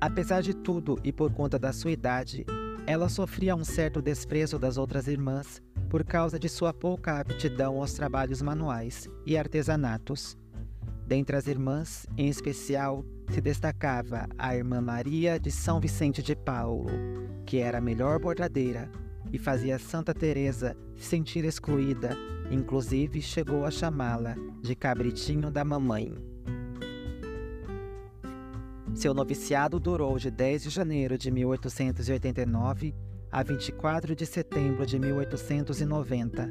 Apesar 0.00 0.42
de 0.42 0.52
tudo 0.54 0.98
e 1.04 1.12
por 1.12 1.32
conta 1.32 1.56
da 1.56 1.72
sua 1.72 1.92
idade, 1.92 2.44
ela 2.84 3.08
sofria 3.08 3.54
um 3.54 3.64
certo 3.64 4.02
desprezo 4.02 4.58
das 4.58 4.76
outras 4.76 5.06
irmãs 5.06 5.62
por 5.88 6.04
causa 6.04 6.38
de 6.38 6.48
sua 6.48 6.72
pouca 6.72 7.20
aptidão 7.20 7.78
aos 7.78 7.92
trabalhos 7.92 8.42
manuais 8.42 9.08
e 9.24 9.36
artesanatos. 9.36 10.36
Dentre 11.06 11.36
as 11.36 11.46
irmãs, 11.46 12.06
em 12.16 12.28
especial, 12.28 13.04
se 13.30 13.40
destacava 13.40 14.26
a 14.36 14.56
irmã 14.56 14.80
Maria 14.80 15.38
de 15.38 15.50
São 15.50 15.80
Vicente 15.80 16.22
de 16.22 16.34
Paulo, 16.34 16.86
que 17.44 17.58
era 17.58 17.78
a 17.78 17.80
melhor 17.80 18.18
bordadeira 18.18 18.90
e 19.32 19.38
fazia 19.38 19.78
Santa 19.78 20.14
Teresa 20.14 20.76
se 20.96 21.04
sentir 21.04 21.44
excluída, 21.44 22.16
inclusive 22.50 23.20
chegou 23.20 23.64
a 23.64 23.70
chamá-la 23.70 24.34
de 24.60 24.74
cabritinho 24.74 25.50
da 25.50 25.64
mamãe. 25.64 26.14
Seu 28.94 29.12
noviciado 29.12 29.78
durou 29.78 30.18
de 30.18 30.30
10 30.30 30.62
de 30.62 30.70
janeiro 30.70 31.18
de 31.18 31.30
1889 31.30 32.94
a 33.36 33.42
24 33.42 34.16
de 34.16 34.24
setembro 34.24 34.86
de 34.86 34.98
1890, 34.98 36.50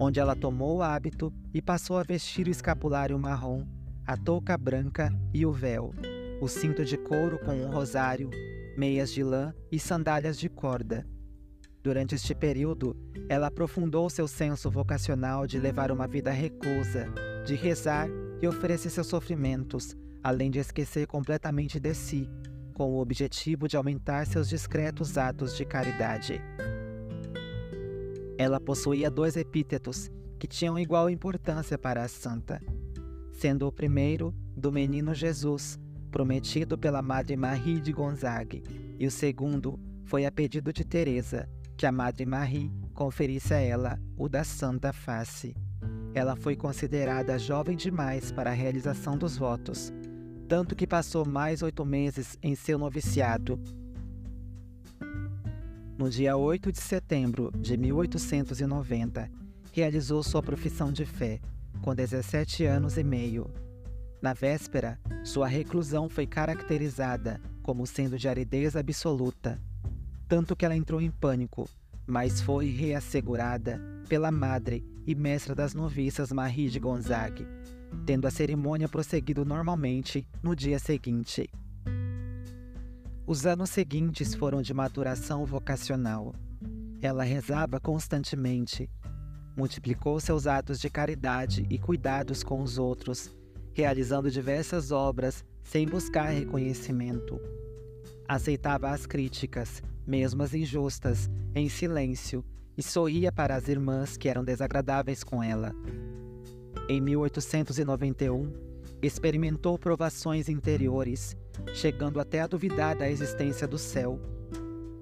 onde 0.00 0.18
ela 0.18 0.34
tomou 0.34 0.78
o 0.78 0.82
hábito 0.82 1.32
e 1.54 1.62
passou 1.62 1.96
a 1.96 2.02
vestir 2.02 2.48
o 2.48 2.50
escapulário 2.50 3.16
marrom, 3.16 3.64
a 4.04 4.16
touca 4.16 4.58
branca 4.58 5.14
e 5.32 5.46
o 5.46 5.52
véu, 5.52 5.94
o 6.40 6.48
cinto 6.48 6.84
de 6.84 6.96
couro 6.96 7.38
com 7.38 7.54
um 7.54 7.70
rosário, 7.70 8.28
meias 8.76 9.12
de 9.12 9.22
lã 9.22 9.54
e 9.70 9.78
sandálias 9.78 10.36
de 10.36 10.48
corda, 10.48 11.06
Durante 11.84 12.14
este 12.14 12.34
período, 12.34 12.96
ela 13.28 13.48
aprofundou 13.48 14.08
seu 14.08 14.26
senso 14.26 14.70
vocacional 14.70 15.46
de 15.46 15.60
levar 15.60 15.92
uma 15.92 16.08
vida 16.08 16.30
reclusa, 16.30 17.12
de 17.44 17.54
rezar 17.54 18.08
e 18.40 18.48
oferecer 18.48 18.88
seus 18.88 19.06
sofrimentos, 19.06 19.94
além 20.22 20.50
de 20.50 20.58
esquecer 20.58 21.06
completamente 21.06 21.78
de 21.78 21.92
si, 21.92 22.26
com 22.74 22.92
o 22.92 23.00
objetivo 23.00 23.66
de 23.66 23.76
aumentar 23.76 24.26
seus 24.26 24.48
discretos 24.48 25.16
atos 25.16 25.56
de 25.56 25.64
caridade. 25.64 26.40
Ela 28.36 28.60
possuía 28.60 29.10
dois 29.10 29.36
epítetos 29.36 30.10
que 30.38 30.48
tinham 30.48 30.78
igual 30.78 31.08
importância 31.08 31.78
para 31.78 32.02
a 32.02 32.08
santa, 32.08 32.60
sendo 33.32 33.66
o 33.66 33.72
primeiro 33.72 34.34
do 34.56 34.72
menino 34.72 35.14
Jesus, 35.14 35.78
prometido 36.10 36.76
pela 36.76 37.00
Madre 37.00 37.36
Marie 37.36 37.80
de 37.80 37.92
Gonzague, 37.92 38.62
e 38.98 39.06
o 39.06 39.10
segundo 39.10 39.78
foi 40.04 40.26
a 40.26 40.32
pedido 40.32 40.72
de 40.72 40.84
Teresa, 40.84 41.48
que 41.76 41.86
a 41.86 41.92
Madre 41.92 42.26
Marie 42.26 42.70
conferisse 42.92 43.54
a 43.54 43.58
ela 43.58 44.00
o 44.16 44.28
da 44.28 44.44
Santa 44.44 44.92
Face. 44.92 45.56
Ela 46.14 46.36
foi 46.36 46.54
considerada 46.54 47.38
jovem 47.38 47.76
demais 47.76 48.30
para 48.30 48.50
a 48.50 48.54
realização 48.54 49.16
dos 49.16 49.36
votos, 49.36 49.92
tanto 50.48 50.76
que 50.76 50.86
passou 50.86 51.24
mais 51.26 51.62
oito 51.62 51.84
meses 51.84 52.38
em 52.42 52.54
seu 52.54 52.78
noviciado. 52.78 53.58
No 55.96 56.10
dia 56.10 56.36
8 56.36 56.72
de 56.72 56.80
setembro 56.80 57.50
de 57.56 57.76
1890, 57.76 59.30
realizou 59.72 60.22
sua 60.22 60.42
profissão 60.42 60.92
de 60.92 61.06
fé, 61.06 61.40
com 61.82 61.94
17 61.94 62.64
anos 62.64 62.96
e 62.96 63.04
meio. 63.04 63.50
Na 64.20 64.32
véspera, 64.32 64.98
sua 65.22 65.46
reclusão 65.46 66.08
foi 66.08 66.26
caracterizada 66.26 67.40
como 67.62 67.86
sendo 67.86 68.18
de 68.18 68.28
aridez 68.28 68.76
absoluta, 68.76 69.60
tanto 70.28 70.56
que 70.56 70.64
ela 70.64 70.76
entrou 70.76 71.00
em 71.00 71.10
pânico, 71.10 71.68
mas 72.06 72.40
foi 72.40 72.70
reassegurada 72.70 73.80
pela 74.08 74.30
madre 74.30 74.84
e 75.06 75.14
mestra 75.14 75.54
das 75.54 75.74
noviças 75.74 76.32
Marie 76.32 76.68
de 76.68 76.78
Gonzague, 76.78 77.46
tendo 78.06 78.26
a 78.26 78.30
cerimônia 78.30 78.88
prosseguido 78.88 79.44
normalmente 79.44 80.26
no 80.42 80.54
dia 80.54 80.78
seguinte. 80.78 81.48
Os 83.26 83.46
anos 83.46 83.70
seguintes 83.70 84.34
foram 84.34 84.60
de 84.60 84.74
maturação 84.74 85.46
vocacional. 85.46 86.34
Ela 87.00 87.24
rezava 87.24 87.80
constantemente, 87.80 88.90
multiplicou 89.56 90.20
seus 90.20 90.46
atos 90.46 90.78
de 90.78 90.90
caridade 90.90 91.66
e 91.70 91.78
cuidados 91.78 92.42
com 92.42 92.62
os 92.62 92.78
outros, 92.78 93.34
realizando 93.72 94.30
diversas 94.30 94.90
obras 94.90 95.44
sem 95.62 95.86
buscar 95.86 96.28
reconhecimento. 96.28 97.40
Aceitava 98.28 98.90
as 98.90 99.06
críticas, 99.06 99.82
mesmo 100.06 100.42
as 100.42 100.52
injustas, 100.52 101.30
em 101.54 101.68
silêncio 101.68 102.44
e 102.76 102.82
sorria 102.82 103.32
para 103.32 103.54
as 103.54 103.68
irmãs 103.68 104.16
que 104.16 104.28
eram 104.28 104.44
desagradáveis 104.44 105.24
com 105.24 105.42
ela. 105.42 105.74
Em 106.86 107.00
1891, 107.00 108.52
experimentou 109.00 109.78
provações 109.78 110.50
interiores, 110.50 111.34
chegando 111.72 112.20
até 112.20 112.42
a 112.42 112.46
duvidar 112.46 112.94
da 112.94 113.10
existência 113.10 113.66
do 113.66 113.78
céu. 113.78 114.20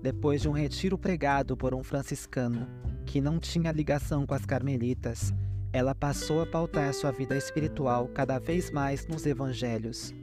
Depois 0.01 0.41
de 0.41 0.49
um 0.49 0.53
retiro 0.53 0.97
pregado 0.97 1.57
por 1.57 1.75
um 1.75 1.83
franciscano 1.83 2.69
que 3.05 3.21
não 3.21 3.41
tinha 3.41 3.73
ligação 3.73 4.25
com 4.25 4.33
as 4.33 4.47
carmelitas, 4.47 5.35
ela 5.73 5.93
passou 5.93 6.41
a 6.41 6.47
pautar 6.47 6.95
sua 6.95 7.11
vida 7.11 7.37
espiritual 7.37 8.07
cada 8.15 8.39
vez 8.39 8.71
mais 8.71 9.05
nos 9.09 9.27
evangelhos. 9.27 10.15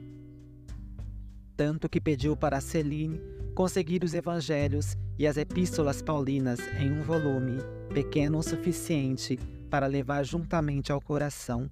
Tanto 1.58 1.90
que 1.90 2.00
pediu 2.00 2.34
para 2.34 2.58
Celine 2.62 3.20
conseguir 3.54 4.02
os 4.02 4.14
evangelhos 4.14 4.96
e 5.18 5.26
as 5.26 5.36
epístolas 5.36 6.00
paulinas 6.00 6.58
em 6.80 6.90
um 6.90 7.02
volume, 7.02 7.58
pequeno 7.92 8.38
o 8.38 8.42
suficiente 8.42 9.38
para 9.70 9.86
levar 9.86 10.24
juntamente 10.24 10.90
ao 10.90 11.00
coração. 11.00 11.70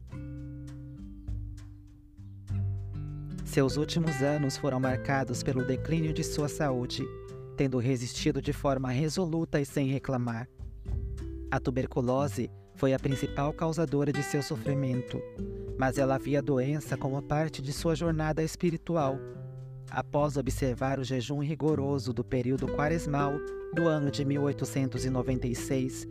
Seus 3.44 3.76
últimos 3.76 4.22
anos 4.22 4.56
foram 4.56 4.78
marcados 4.78 5.42
pelo 5.42 5.64
declínio 5.64 6.12
de 6.12 6.22
sua 6.22 6.48
saúde, 6.48 7.02
tendo 7.56 7.78
resistido 7.78 8.40
de 8.40 8.52
forma 8.52 8.90
resoluta 8.90 9.60
e 9.60 9.66
sem 9.66 9.88
reclamar. 9.88 10.48
A 11.50 11.58
tuberculose 11.58 12.50
foi 12.74 12.94
a 12.94 12.98
principal 12.98 13.52
causadora 13.52 14.12
de 14.12 14.22
seu 14.22 14.42
sofrimento, 14.42 15.20
mas 15.78 15.98
ela 15.98 16.18
via 16.18 16.38
a 16.38 16.42
doença 16.42 16.96
como 16.96 17.20
parte 17.20 17.60
de 17.60 17.72
sua 17.72 17.96
jornada 17.96 18.42
espiritual 18.42 19.18
Após 19.90 20.36
observar 20.36 20.98
o 20.98 21.04
jejum 21.04 21.38
rigoroso 21.38 22.12
do 22.12 22.22
período 22.22 22.68
quaresmal 22.68 23.32
do 23.74 23.86
ano 23.86 24.10
de 24.10 24.22
1896, 24.24 26.06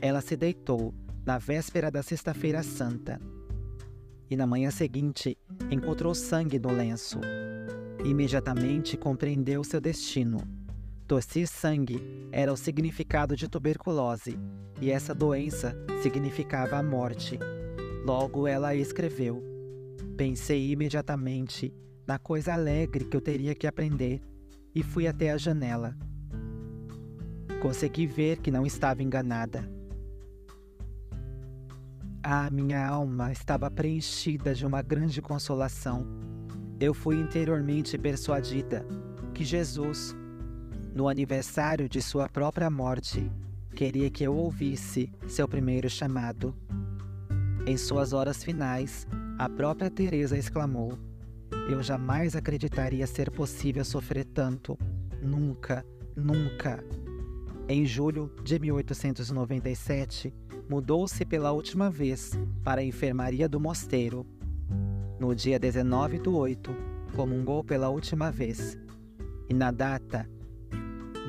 ela 0.00 0.20
se 0.20 0.36
deitou 0.36 0.92
na 1.24 1.38
véspera 1.38 1.90
da 1.90 2.02
Sexta-feira 2.02 2.62
Santa. 2.62 3.20
E 4.30 4.36
na 4.36 4.46
manhã 4.46 4.70
seguinte 4.70 5.36
encontrou 5.70 6.14
sangue 6.14 6.58
no 6.58 6.72
lenço. 6.72 7.20
Imediatamente 8.04 8.96
compreendeu 8.96 9.62
seu 9.62 9.80
destino. 9.80 10.38
Tossir 11.06 11.48
sangue 11.48 12.00
era 12.30 12.52
o 12.52 12.56
significado 12.56 13.36
de 13.36 13.48
tuberculose, 13.48 14.38
e 14.80 14.90
essa 14.90 15.14
doença 15.14 15.76
significava 16.02 16.76
a 16.76 16.82
morte. 16.82 17.38
Logo 18.04 18.46
ela 18.46 18.74
escreveu: 18.74 19.42
Pensei 20.16 20.70
imediatamente 20.70 21.74
na 22.06 22.18
coisa 22.18 22.54
alegre 22.54 23.04
que 23.04 23.16
eu 23.16 23.20
teria 23.20 23.54
que 23.54 23.66
aprender 23.66 24.22
e 24.74 24.82
fui 24.82 25.06
até 25.06 25.32
a 25.32 25.36
janela. 25.36 25.96
Consegui 27.60 28.06
ver 28.06 28.38
que 28.38 28.50
não 28.50 28.64
estava 28.64 29.02
enganada. 29.02 29.79
Ah, 32.22 32.50
minha 32.50 32.86
alma 32.86 33.32
estava 33.32 33.70
preenchida 33.70 34.54
de 34.54 34.66
uma 34.66 34.82
grande 34.82 35.22
consolação. 35.22 36.06
Eu 36.78 36.92
fui 36.92 37.16
interiormente 37.16 37.96
persuadida 37.96 38.86
que 39.32 39.44
Jesus, 39.44 40.14
no 40.94 41.08
aniversário 41.08 41.88
de 41.88 42.02
sua 42.02 42.28
própria 42.28 42.68
morte, 42.68 43.30
queria 43.74 44.10
que 44.10 44.22
eu 44.24 44.34
ouvisse 44.34 45.10
seu 45.26 45.48
primeiro 45.48 45.88
chamado. 45.88 46.54
Em 47.66 47.76
suas 47.76 48.12
horas 48.12 48.44
finais, 48.44 49.06
a 49.38 49.48
própria 49.48 49.90
Teresa 49.90 50.36
exclamou: 50.36 50.98
eu 51.70 51.82
jamais 51.82 52.34
acreditaria 52.36 53.06
ser 53.06 53.30
possível 53.30 53.84
sofrer 53.84 54.24
tanto. 54.24 54.78
Nunca, 55.22 55.84
nunca. 56.16 56.82
Em 57.68 57.86
julho 57.86 58.30
de 58.42 58.58
1897, 58.58 60.34
mudou-se 60.70 61.24
pela 61.24 61.50
última 61.50 61.90
vez 61.90 62.38
para 62.62 62.80
a 62.80 62.84
enfermaria 62.84 63.48
do 63.48 63.58
mosteiro. 63.58 64.24
No 65.18 65.34
dia 65.34 65.58
19 65.58 66.20
do 66.20 66.36
8, 66.36 66.70
comungou 67.16 67.64
pela 67.64 67.88
última 67.88 68.30
vez. 68.30 68.78
E 69.48 69.52
na 69.52 69.72
data 69.72 70.30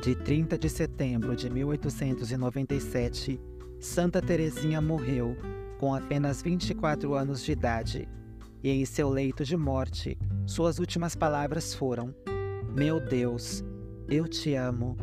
de 0.04 0.14
30 0.14 0.60
de 0.60 0.70
setembro 0.70 1.36
de 1.36 1.50
1897, 1.50 3.42
Santa 3.80 4.22
Teresinha 4.22 4.80
morreu 4.80 5.36
com 5.80 5.96
apenas 5.96 6.44
24 6.44 7.16
anos 7.16 7.44
de 7.44 7.52
idade 7.52 8.08
e 8.64 8.70
em 8.70 8.86
seu 8.86 9.10
leito 9.10 9.44
de 9.44 9.58
morte, 9.58 10.16
suas 10.46 10.78
últimas 10.78 11.16
palavras 11.16 11.74
foram: 11.74 12.14
Meu 12.76 13.00
Deus, 13.00 13.64
eu 14.08 14.28
te 14.28 14.54
amo. 14.54 14.96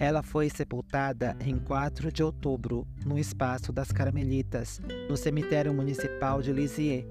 Ela 0.00 0.22
foi 0.22 0.48
sepultada 0.48 1.36
em 1.40 1.58
4 1.58 2.10
de 2.10 2.22
outubro, 2.22 2.88
no 3.06 3.18
Espaço 3.18 3.72
das 3.72 3.92
Carmelitas, 3.92 4.80
no 5.08 5.16
cemitério 5.16 5.72
municipal 5.72 6.42
de 6.42 6.52
Lisieux, 6.52 7.06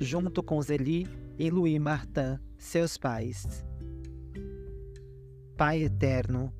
junto 0.00 0.42
com 0.42 0.60
Zélie 0.60 1.06
e 1.38 1.48
Louis 1.48 1.78
Martin, 1.78 2.38
seus 2.58 2.98
pais. 2.98 3.64
Pai 5.56 5.84
eterno, 5.84 6.52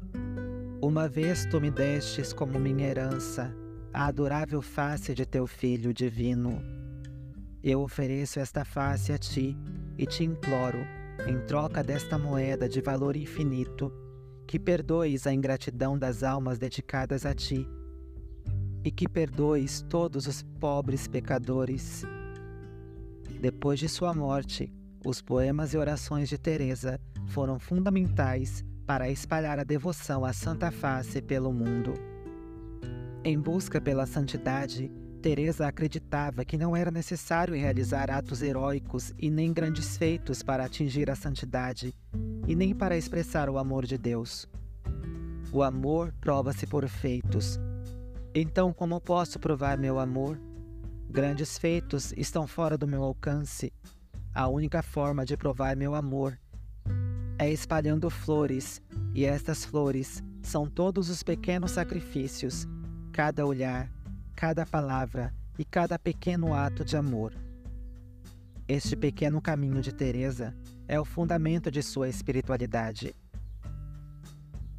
uma 0.81 1.09
vez 1.09 1.45
tu 1.47 1.61
me 1.61 1.71
destes 1.71 2.33
como 2.33 2.59
minha 2.59 2.87
herança 2.87 3.55
a 3.93 4.07
adorável 4.07 4.63
face 4.63 5.13
de 5.13 5.27
teu 5.27 5.47
Filho 5.47 5.93
divino 5.93 6.75
eu 7.65 7.81
ofereço 7.81 8.39
esta 8.39 8.63
face 8.63 9.11
a 9.11 9.17
ti 9.17 9.57
e 9.97 10.05
te 10.05 10.23
imploro, 10.23 10.87
em 11.27 11.41
troca 11.47 11.83
desta 11.83 12.19
moeda 12.19 12.69
de 12.69 12.83
valor 12.83 13.17
infinito, 13.17 13.91
que 14.47 14.59
perdoes 14.59 15.27
a 15.27 15.33
ingratidão 15.33 15.99
das 15.99 16.23
almas 16.23 16.59
dedicadas 16.59 17.25
a 17.25 17.35
ti 17.35 17.67
e 18.85 18.91
que 18.91 19.09
perdoes 19.09 19.83
todos 19.89 20.27
os 20.27 20.43
pobres 20.61 21.09
pecadores. 21.09 22.05
Depois 23.41 23.79
de 23.79 23.89
sua 23.89 24.13
morte, 24.13 24.73
os 25.05 25.21
poemas 25.21 25.73
e 25.73 25.79
orações 25.79 26.29
de 26.29 26.39
Teresa 26.39 27.01
foram 27.27 27.59
fundamentais 27.59 28.65
para 28.87 29.11
espalhar 29.11 29.59
a 29.59 29.65
devoção 29.65 30.25
à 30.25 30.33
Santa 30.33 30.71
Face 30.71 31.21
pelo 31.23 31.53
mundo. 31.53 31.95
Em 33.23 33.39
busca 33.39 33.81
pela 33.81 34.05
santidade, 34.05 34.93
Teresa 35.25 35.67
acreditava 35.67 36.45
que 36.45 36.59
não 36.59 36.77
era 36.77 36.91
necessário 36.91 37.55
realizar 37.55 38.11
atos 38.11 38.43
heróicos 38.43 39.15
e 39.19 39.31
nem 39.31 39.55
grandes 39.55 39.97
feitos 39.97 40.43
para 40.43 40.67
atingir 40.67 41.11
a 41.11 41.15
santidade, 41.15 41.95
e 42.47 42.55
nem 42.55 42.75
para 42.75 42.95
expressar 42.95 43.49
o 43.49 43.57
amor 43.57 43.87
de 43.87 43.97
Deus. 43.97 44.47
O 45.51 45.63
amor 45.63 46.13
prova-se 46.21 46.67
por 46.67 46.87
feitos. 46.87 47.59
Então, 48.35 48.71
como 48.71 49.01
posso 49.01 49.39
provar 49.39 49.79
meu 49.79 49.99
amor? 49.99 50.39
Grandes 51.09 51.57
feitos 51.57 52.13
estão 52.19 52.47
fora 52.47 52.77
do 52.77 52.87
meu 52.87 53.03
alcance. 53.03 53.73
A 54.35 54.47
única 54.47 54.83
forma 54.83 55.25
de 55.25 55.39
provar 55.39 55.75
meu 55.75 55.95
amor 55.95 56.39
é 57.39 57.51
espalhando 57.51 58.11
flores, 58.11 58.83
e 59.15 59.25
estas 59.25 59.65
flores 59.65 60.23
são 60.43 60.69
todos 60.69 61.09
os 61.09 61.23
pequenos 61.23 61.71
sacrifícios, 61.71 62.69
cada 63.11 63.47
olhar, 63.47 63.91
cada 64.35 64.67
palavra 64.67 65.33
e 65.59 65.65
cada 65.65 65.99
pequeno 65.99 66.55
ato 66.55 66.85
de 66.85 66.97
amor. 66.97 67.33
Este 68.67 68.97
pequeno 68.97 69.41
caminho 69.41 69.81
de 69.81 69.93
Teresa 69.93 70.55
é 70.89 70.99
o 70.99 71.05
fundamento 71.05 71.71
de 71.71 71.83
sua 71.83 72.09
espiritualidade. 72.09 73.15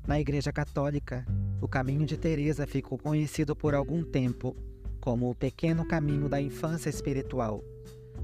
Na 0.05 0.19
Igreja 0.19 0.51
Católica, 0.51 1.25
o 1.61 1.67
caminho 1.67 2.05
de 2.05 2.17
Teresa 2.17 2.67
ficou 2.67 2.97
conhecido 2.97 3.55
por 3.55 3.73
algum 3.73 4.03
tempo 4.03 4.55
como 4.99 5.29
o 5.29 5.35
pequeno 5.35 5.87
caminho 5.87 6.27
da 6.27 6.41
infância 6.41 6.89
espiritual, 6.89 7.63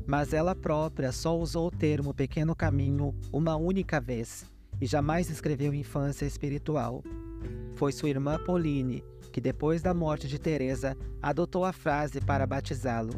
mas 0.06 0.34
ela 0.34 0.54
própria 0.54 1.12
só 1.12 1.38
usou 1.38 1.68
o 1.68 1.72
termo 1.72 2.14
pequeno 2.14 2.56
caminho 2.56 3.16
uma 3.32 3.56
única 3.56 4.02
vez 4.02 4.46
e 4.82 4.86
jamais 4.86 5.30
escreveu 5.30 5.74
infância 5.74 6.26
espiritual. 6.26 7.04
Foi 7.76 7.92
sua 7.92 8.10
irmã 8.10 8.38
Pauline 8.44 9.04
que, 9.32 9.42
depois 9.42 9.82
da 9.82 9.94
morte 9.94 10.28
de 10.28 10.38
Teresa, 10.38 10.98
adotou 11.22 11.66
a 11.66 11.72
frase 11.72 12.20
para 12.22 12.46
batizá-lo. 12.46 13.14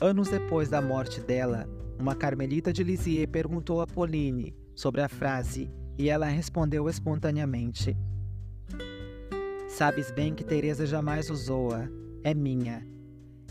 Anos 0.00 0.28
depois 0.28 0.68
da 0.68 0.80
morte 0.80 1.20
dela, 1.20 1.68
uma 1.98 2.14
carmelita 2.14 2.72
de 2.72 2.82
Lisieux 2.82 3.30
perguntou 3.30 3.80
a 3.80 3.86
Pauline 3.86 4.54
sobre 4.74 5.02
a 5.02 5.08
frase 5.08 5.70
e 5.98 6.08
ela 6.08 6.26
respondeu 6.26 6.88
espontaneamente: 6.88 7.96
Sabes 9.68 10.10
bem 10.10 10.34
que 10.34 10.42
Teresa 10.42 10.86
jamais 10.86 11.28
usou-a, 11.28 11.88
é 12.24 12.32
minha. 12.34 12.86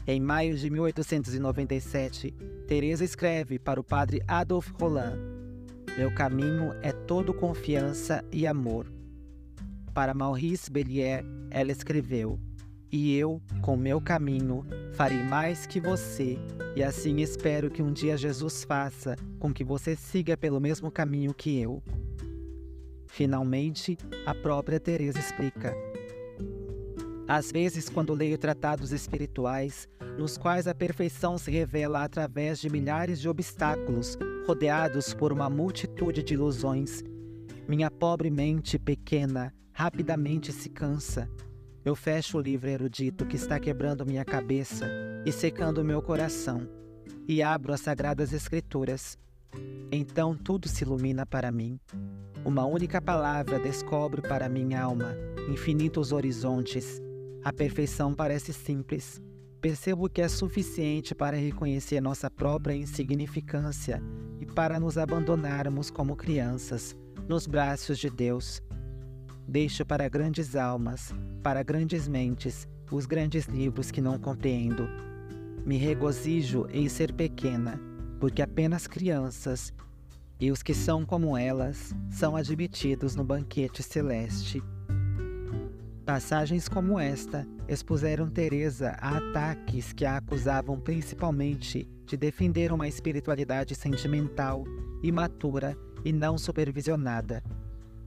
Em 0.07 0.19
maio 0.19 0.57
de 0.57 0.69
1897, 0.69 2.31
Teresa 2.67 3.03
escreve 3.03 3.59
para 3.59 3.79
o 3.79 3.83
padre 3.83 4.23
Adolf 4.27 4.71
Roland: 4.81 5.19
Meu 5.95 6.11
caminho 6.13 6.73
é 6.81 6.91
todo 6.91 7.33
confiança 7.33 8.25
e 8.31 8.47
amor. 8.47 8.91
Para 9.93 10.13
Maurice 10.13 10.71
Bellier, 10.71 11.23
ela 11.49 11.71
escreveu: 11.71 12.39
E 12.91 13.15
eu, 13.15 13.41
com 13.61 13.75
meu 13.75 13.99
caminho, 13.99 14.65
farei 14.93 15.23
mais 15.23 15.65
que 15.65 15.79
você, 15.79 16.37
e 16.75 16.83
assim 16.83 17.21
espero 17.21 17.69
que 17.69 17.81
um 17.81 17.91
dia 17.91 18.17
Jesus 18.17 18.63
faça 18.63 19.15
com 19.39 19.53
que 19.53 19.63
você 19.63 19.95
siga 19.95 20.37
pelo 20.37 20.59
mesmo 20.59 20.91
caminho 20.91 21.33
que 21.33 21.59
eu. 21.59 21.81
Finalmente, 23.07 23.97
a 24.25 24.35
própria 24.35 24.79
Teresa 24.79 25.19
explica: 25.19 25.75
às 27.27 27.51
vezes, 27.51 27.89
quando 27.89 28.13
leio 28.13 28.37
tratados 28.37 28.91
espirituais, 28.91 29.87
nos 30.17 30.37
quais 30.37 30.67
a 30.67 30.75
perfeição 30.75 31.37
se 31.37 31.51
revela 31.51 32.03
através 32.03 32.59
de 32.59 32.69
milhares 32.69 33.19
de 33.19 33.27
obstáculos, 33.27 34.17
rodeados 34.47 35.13
por 35.13 35.31
uma 35.31 35.49
multitude 35.49 36.23
de 36.23 36.33
ilusões, 36.33 37.03
minha 37.67 37.91
pobre 37.91 38.31
mente 38.31 38.79
pequena 38.79 39.53
rapidamente 39.79 40.51
se 40.51 40.67
cansa. 40.67 41.29
Eu 41.85 41.95
fecho 41.95 42.37
o 42.37 42.41
livro 42.41 42.69
erudito 42.69 43.25
que 43.25 43.37
está 43.37 43.57
quebrando 43.57 44.05
minha 44.05 44.25
cabeça 44.25 44.85
e 45.25 45.31
secando 45.31 45.85
meu 45.85 46.01
coração, 46.01 46.67
e 47.25 47.41
abro 47.41 47.71
as 47.71 47.79
sagradas 47.79 48.33
Escrituras. 48.33 49.17
Então 49.89 50.35
tudo 50.35 50.67
se 50.67 50.83
ilumina 50.83 51.25
para 51.25 51.49
mim. 51.49 51.79
Uma 52.43 52.65
única 52.65 53.01
palavra 53.01 53.57
descobre 53.57 54.21
para 54.21 54.49
minha 54.49 54.81
alma 54.81 55.15
infinitos 55.49 56.11
horizontes 56.11 57.01
a 57.41 57.53
perfeição 57.53 58.13
parece 58.13 58.51
simples. 58.51 59.21
Percebo 59.61 60.09
que 60.09 60.21
é 60.21 60.27
suficiente 60.27 61.15
para 61.15 61.37
reconhecer 61.37 62.01
nossa 62.01 62.29
própria 62.29 62.75
insignificância 62.75 64.03
e 64.41 64.45
para 64.45 64.77
nos 64.77 64.97
abandonarmos 64.97 65.89
como 65.89 66.17
crianças 66.17 66.97
nos 67.29 67.47
braços 67.47 67.97
de 67.97 68.09
Deus. 68.09 68.61
Deixo 69.49 69.83
para 69.83 70.07
grandes 70.07 70.55
almas, 70.55 71.11
para 71.41 71.63
grandes 71.63 72.07
mentes, 72.07 72.67
os 72.91 73.07
grandes 73.07 73.47
livros 73.47 73.89
que 73.89 73.99
não 73.99 74.19
compreendo. 74.19 74.87
Me 75.65 75.75
regozijo 75.75 76.67
em 76.71 76.87
ser 76.87 77.11
pequena, 77.11 77.81
porque 78.19 78.43
apenas 78.43 78.85
crianças 78.85 79.73
e 80.39 80.51
os 80.51 80.61
que 80.61 80.75
são 80.75 81.03
como 81.03 81.35
elas 81.35 81.95
são 82.11 82.35
admitidos 82.35 83.15
no 83.15 83.23
banquete 83.23 83.81
celeste. 83.81 84.61
Passagens 86.05 86.69
como 86.69 86.99
esta 86.99 87.47
expuseram 87.67 88.29
Teresa 88.29 88.97
a 89.01 89.17
ataques 89.17 89.91
que 89.91 90.05
a 90.05 90.17
acusavam 90.17 90.79
principalmente 90.79 91.89
de 92.05 92.15
defender 92.15 92.71
uma 92.71 92.87
espiritualidade 92.87 93.73
sentimental, 93.73 94.63
imatura 95.01 95.75
e 96.05 96.13
não 96.13 96.37
supervisionada. 96.37 97.41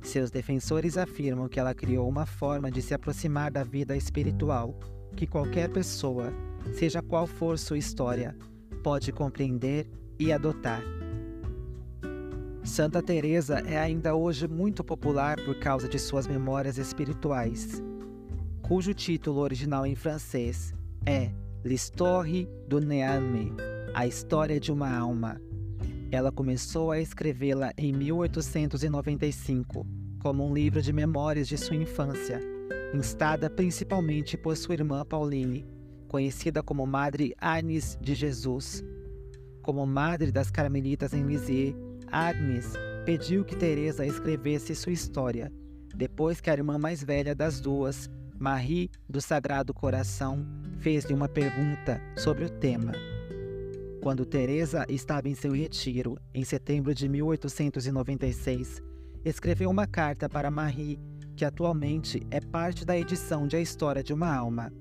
Seus 0.02 0.30
defensores 0.30 0.98
afirmam 0.98 1.48
que 1.48 1.60
ela 1.60 1.74
criou 1.74 2.08
uma 2.08 2.26
forma 2.26 2.70
de 2.70 2.82
se 2.82 2.92
aproximar 2.92 3.50
da 3.50 3.62
vida 3.62 3.96
espiritual 3.96 4.78
que 5.16 5.26
qualquer 5.26 5.68
pessoa, 5.68 6.32
seja 6.74 7.02
qual 7.02 7.26
for 7.26 7.58
sua 7.58 7.78
história, 7.78 8.36
pode 8.82 9.12
compreender 9.12 9.86
e 10.18 10.32
adotar. 10.32 10.82
Santa 12.64 13.02
Teresa 13.02 13.58
é 13.60 13.78
ainda 13.78 14.14
hoje 14.14 14.48
muito 14.48 14.82
popular 14.84 15.36
por 15.44 15.58
causa 15.58 15.88
de 15.88 15.98
suas 15.98 16.26
memórias 16.26 16.78
espirituais 16.78 17.82
cujo 18.72 18.94
título 18.94 19.40
original 19.40 19.84
em 19.84 19.94
francês 19.94 20.72
é 21.04 21.30
L'Histoire 21.62 22.48
d'une 22.66 23.02
âme, 23.02 23.52
A 23.92 24.06
História 24.06 24.58
de 24.58 24.72
uma 24.72 24.96
Alma. 24.96 25.38
Ela 26.12 26.30
começou 26.30 26.90
a 26.90 27.00
escrevê-la 27.00 27.72
em 27.74 27.90
1895, 27.90 29.86
como 30.20 30.46
um 30.46 30.52
livro 30.52 30.82
de 30.82 30.92
memórias 30.92 31.48
de 31.48 31.56
sua 31.56 31.74
infância, 31.74 32.38
instada 32.92 33.48
principalmente 33.48 34.36
por 34.36 34.54
sua 34.54 34.74
irmã 34.74 35.06
Pauline, 35.06 35.64
conhecida 36.08 36.62
como 36.62 36.86
Madre 36.86 37.34
Agnes 37.38 37.96
de 37.98 38.14
Jesus. 38.14 38.84
Como 39.62 39.86
madre 39.86 40.30
das 40.30 40.50
Carmelitas 40.50 41.14
em 41.14 41.22
Lisieux, 41.22 41.74
Agnes 42.08 42.74
pediu 43.06 43.42
que 43.42 43.56
Teresa 43.56 44.04
escrevesse 44.04 44.74
sua 44.74 44.92
história, 44.92 45.50
depois 45.94 46.42
que 46.42 46.50
a 46.50 46.52
irmã 46.52 46.76
mais 46.76 47.02
velha 47.02 47.34
das 47.34 47.58
duas, 47.58 48.10
Marie 48.38 48.90
do 49.08 49.20
Sagrado 49.20 49.72
Coração 49.72 50.44
fez-lhe 50.80 51.14
uma 51.14 51.28
pergunta 51.28 51.98
sobre 52.18 52.44
o 52.44 52.50
tema. 52.50 52.92
Quando 54.02 54.26
Teresa 54.26 54.84
estava 54.88 55.28
em 55.28 55.34
seu 55.36 55.52
retiro, 55.52 56.18
em 56.34 56.42
setembro 56.42 56.92
de 56.92 57.08
1896, 57.08 58.82
escreveu 59.24 59.70
uma 59.70 59.86
carta 59.86 60.28
para 60.28 60.50
Marie, 60.50 60.98
que 61.36 61.44
atualmente 61.44 62.20
é 62.28 62.40
parte 62.40 62.84
da 62.84 62.98
edição 62.98 63.46
de 63.46 63.54
A 63.54 63.60
História 63.60 64.02
de 64.02 64.12
uma 64.12 64.34
Alma. 64.34 64.72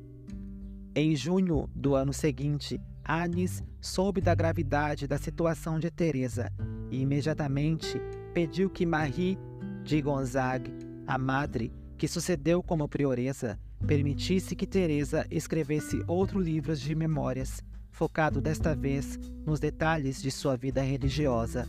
Em 0.96 1.16
junho 1.16 1.70
do 1.76 1.94
ano 1.94 2.12
seguinte, 2.12 2.82
Agnes 3.06 3.62
soube 3.80 4.22
da 4.22 4.34
gravidade 4.34 5.06
da 5.06 5.20
situação 5.20 5.78
de 5.78 5.92
Teresa 5.92 6.52
e 6.90 7.00
imediatamente 7.02 8.02
pediu 8.34 8.72
que 8.72 8.88
Marie 8.88 9.38
de 9.84 10.02
Gonzague, 10.02 10.74
a 11.06 11.20
madre, 11.20 11.72
que 11.96 12.08
sucedeu 12.08 12.64
como 12.64 12.90
prioresa, 12.90 13.60
permitisse 13.86 14.56
que 14.56 14.66
Teresa 14.66 15.28
escrevesse 15.30 16.02
outro 16.08 16.40
livro 16.40 16.76
de 16.76 16.96
memórias, 16.96 17.62
focado 17.92 18.42
desta 18.42 18.76
vez 18.76 19.20
nos 19.46 19.60
detalhes 19.60 20.22
de 20.22 20.32
sua 20.32 20.58
vida 20.58 20.82
religiosa, 20.82 21.68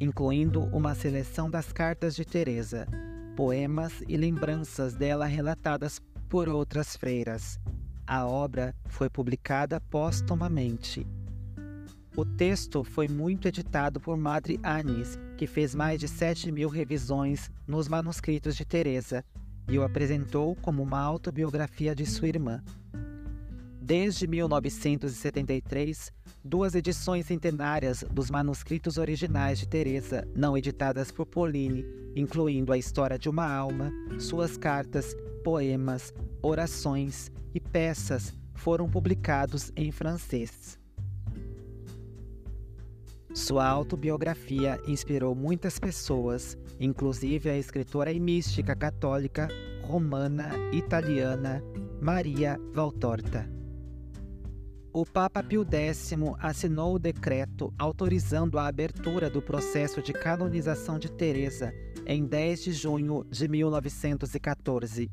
incluindo 0.00 0.64
uma 0.64 0.94
seleção 0.94 1.48
das 1.48 1.72
cartas 1.72 2.16
de 2.16 2.24
Teresa, 2.24 2.86
poemas 3.36 4.02
e 4.08 4.16
lembranças 4.16 4.94
dela 4.94 5.26
relatadas 5.26 6.00
por 6.28 6.48
outras 6.48 6.96
freiras. 6.96 7.60
A 8.06 8.26
obra 8.26 8.74
foi 8.88 9.08
publicada 9.08 9.80
póstumamente 9.80 11.06
o 12.16 12.24
texto 12.24 12.82
foi 12.82 13.08
muito 13.08 13.46
editado 13.46 14.00
por 14.00 14.16
Madre 14.16 14.58
Anis, 14.62 15.18
que 15.36 15.46
fez 15.46 15.74
mais 15.74 16.00
de 16.00 16.08
7 16.08 16.50
mil 16.50 16.70
revisões 16.70 17.50
nos 17.66 17.88
manuscritos 17.88 18.56
de 18.56 18.64
Teresa 18.64 19.22
e 19.68 19.78
o 19.78 19.84
apresentou 19.84 20.56
como 20.56 20.82
uma 20.82 20.98
autobiografia 20.98 21.94
de 21.94 22.06
sua 22.06 22.28
irmã. 22.28 22.64
Desde 23.86 24.26
1973, 24.26 26.12
duas 26.42 26.74
edições 26.74 27.26
centenárias 27.26 28.04
dos 28.10 28.28
manuscritos 28.32 28.98
originais 28.98 29.60
de 29.60 29.68
Teresa, 29.68 30.26
não 30.34 30.58
editadas 30.58 31.12
por 31.12 31.24
Pauline, 31.24 31.86
incluindo 32.16 32.72
a 32.72 32.78
História 32.78 33.16
de 33.16 33.28
uma 33.28 33.46
Alma, 33.48 33.92
suas 34.18 34.56
cartas, 34.56 35.14
poemas, 35.44 36.12
orações 36.42 37.30
e 37.54 37.60
peças, 37.60 38.34
foram 38.56 38.90
publicados 38.90 39.70
em 39.76 39.92
francês. 39.92 40.76
Sua 43.32 43.68
autobiografia 43.68 44.80
inspirou 44.88 45.32
muitas 45.32 45.78
pessoas, 45.78 46.58
inclusive 46.80 47.48
a 47.48 47.56
escritora 47.56 48.10
e 48.10 48.18
mística 48.18 48.74
católica 48.74 49.46
romana 49.84 50.50
italiana 50.72 51.62
Maria 52.00 52.58
Valtorta. 52.74 53.55
O 54.98 55.04
Papa 55.04 55.42
Pio 55.42 55.62
X 55.62 56.14
assinou 56.38 56.94
o 56.94 56.98
decreto 56.98 57.70
autorizando 57.78 58.58
a 58.58 58.66
abertura 58.66 59.28
do 59.28 59.42
processo 59.42 60.00
de 60.00 60.10
canonização 60.14 60.98
de 60.98 61.12
Teresa 61.12 61.70
em 62.06 62.24
10 62.24 62.64
de 62.64 62.72
junho 62.72 63.22
de 63.28 63.46
1914. 63.46 65.10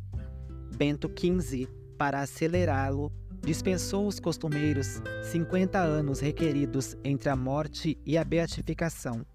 Bento 0.78 1.12
XV, 1.12 1.68
para 1.98 2.22
acelerá-lo, 2.22 3.12
dispensou 3.42 4.08
os 4.08 4.22
costumeiros 4.22 5.02
50 5.22 5.78
anos 5.80 6.22
requeridos 6.22 6.96
entre 7.04 7.28
a 7.28 7.36
morte 7.36 8.00
e 8.06 8.18
a 8.18 8.24
beatificação. 8.24 9.26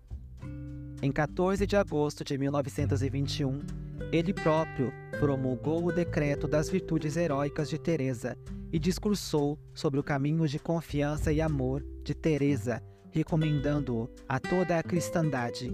Em 1.03 1.13
14 1.13 1.67
de 1.67 1.77
agosto 1.77 2.25
de 2.25 2.39
1921, 2.39 3.61
ele 4.11 4.33
próprio 4.33 4.95
promulgou 5.21 5.85
o 5.85 5.93
decreto 5.93 6.49
das 6.49 6.71
virtudes 6.71 7.19
heróicas 7.19 7.69
de 7.69 7.79
Teresa 7.79 8.35
e 8.73 8.79
discursou 8.79 9.59
sobre 9.75 9.99
o 9.99 10.03
caminho 10.03 10.47
de 10.47 10.59
confiança 10.59 11.33
e 11.33 11.41
amor 11.41 11.85
de 12.03 12.15
Teresa, 12.15 12.83
recomendando-o 13.11 14.09
a 14.29 14.39
toda 14.39 14.79
a 14.79 14.83
cristandade. 14.83 15.73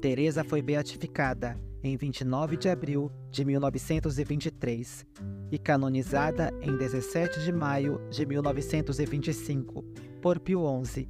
Teresa 0.00 0.44
foi 0.44 0.62
beatificada 0.62 1.58
em 1.82 1.96
29 1.96 2.56
de 2.56 2.68
abril 2.68 3.10
de 3.30 3.44
1923 3.44 5.06
e 5.50 5.58
canonizada 5.58 6.52
em 6.60 6.76
17 6.76 7.44
de 7.44 7.52
maio 7.52 8.00
de 8.10 8.26
1925 8.26 9.82
por 10.20 10.40
Pio 10.40 10.64
XI, 10.84 11.08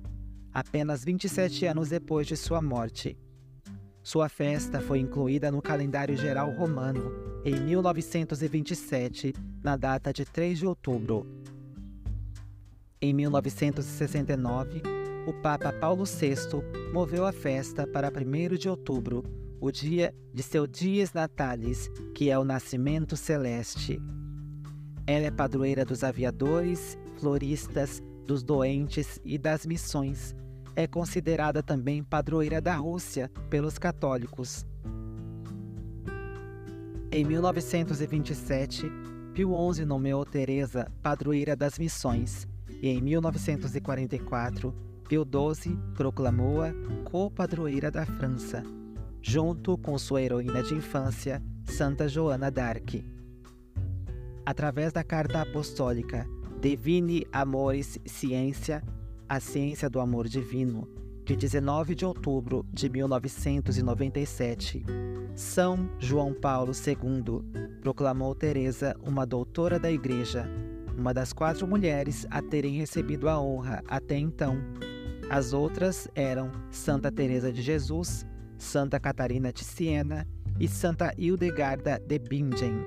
apenas 0.53 1.05
27 1.05 1.67
anos 1.67 1.89
depois 1.89 2.27
de 2.27 2.37
sua 2.37 2.61
morte. 2.61 3.17
Sua 4.07 4.29
festa 4.29 4.81
foi 4.81 5.01
incluída 5.01 5.51
no 5.51 5.61
calendário 5.61 6.17
geral 6.17 6.53
romano 6.53 7.11
em 7.45 7.59
1927, 7.59 9.35
na 9.65 9.77
data 9.77 10.13
de 10.13 10.25
3 10.25 10.61
de 10.61 10.65
outubro. 10.65 11.27
Em 13.03 13.13
1969, 13.13 14.81
o 15.27 15.33
Papa 15.43 15.73
Paulo 15.73 16.05
VI 16.05 16.37
moveu 16.93 17.27
a 17.27 17.33
festa 17.33 17.85
para 17.85 18.09
1 18.09 18.57
de 18.57 18.69
outubro, 18.69 19.25
o 19.61 19.73
dia 19.73 20.15
de 20.33 20.41
seu 20.41 20.69
Dies 20.69 21.13
Natalis, 21.13 21.91
que 22.15 22.31
é 22.31 22.39
o 22.39 22.45
nascimento 22.45 23.17
celeste. 23.17 24.01
Ela 25.05 25.27
é 25.27 25.31
padroeira 25.33 25.85
dos 25.85 26.05
aviadores, 26.05 26.97
floristas, 27.19 28.01
dos 28.25 28.45
doentes 28.45 29.19
e 29.25 29.37
das 29.37 29.67
missões. 29.67 30.33
É 30.77 30.87
considerada 30.87 31.63
também 31.63 32.05
padroeira 32.05 32.61
da 32.61 32.77
Rússia 32.77 33.31
pelos 33.51 33.79
católicos. 33.79 34.65
Em 37.11 37.25
1927, 37.25 38.89
Pio 39.35 39.55
XI 39.73 39.85
nomeou 39.85 40.25
Teresa 40.25 40.93
padroeira 41.03 41.57
das 41.57 41.79
missões 41.79 42.47
e 42.83 42.89
em 42.89 43.01
1944, 43.01 44.73
Pio 45.09 45.25
XII 45.25 45.77
proclamou-a 45.95 46.73
co-padroeira 47.11 47.91
da 47.91 48.05
França 48.05 48.63
junto 49.27 49.77
com 49.77 49.99
sua 49.99 50.23
heroína 50.23 50.63
de 50.63 50.73
infância, 50.73 51.43
Santa 51.65 52.09
Joana 52.09 52.49
d'Arc. 52.49 53.05
Através 54.47 54.93
da 54.93 55.03
carta 55.03 55.43
apostólica 55.43 56.25
Divine 56.61 57.27
Amoris 57.33 57.99
Ciência, 58.07 58.85
a 59.29 59.41
ciência 59.41 59.91
do 59.91 60.01
amor 60.01 60.29
divino, 60.29 60.89
de 61.25 61.35
19 61.35 61.95
de 61.97 62.05
outubro 62.05 62.65
de 62.73 62.89
1997, 62.89 64.85
São 65.35 65.91
João 65.99 66.33
Paulo 66.33 66.73
II 66.73 67.43
proclamou 67.81 68.35
Teresa 68.35 68.95
uma 69.03 69.27
doutora 69.27 69.79
da 69.79 69.91
Igreja, 69.91 70.49
uma 70.97 71.13
das 71.13 71.33
quatro 71.33 71.67
mulheres 71.67 72.27
a 72.31 72.41
terem 72.41 72.77
recebido 72.77 73.29
a 73.29 73.41
honra 73.41 73.83
até 73.89 74.17
então. 74.17 74.59
As 75.29 75.53
outras 75.53 76.07
eram 76.15 76.53
Santa 76.71 77.11
Teresa 77.11 77.53
de 77.53 77.61
Jesus, 77.61 78.25
Santa 78.57 79.01
Catarina 79.01 79.53
de 79.53 79.65
Siena 79.65 80.25
e 80.61 80.69
Santa 80.69 81.13
Hildegarda 81.19 81.99
de 81.99 82.19
Bingen. 82.21 82.85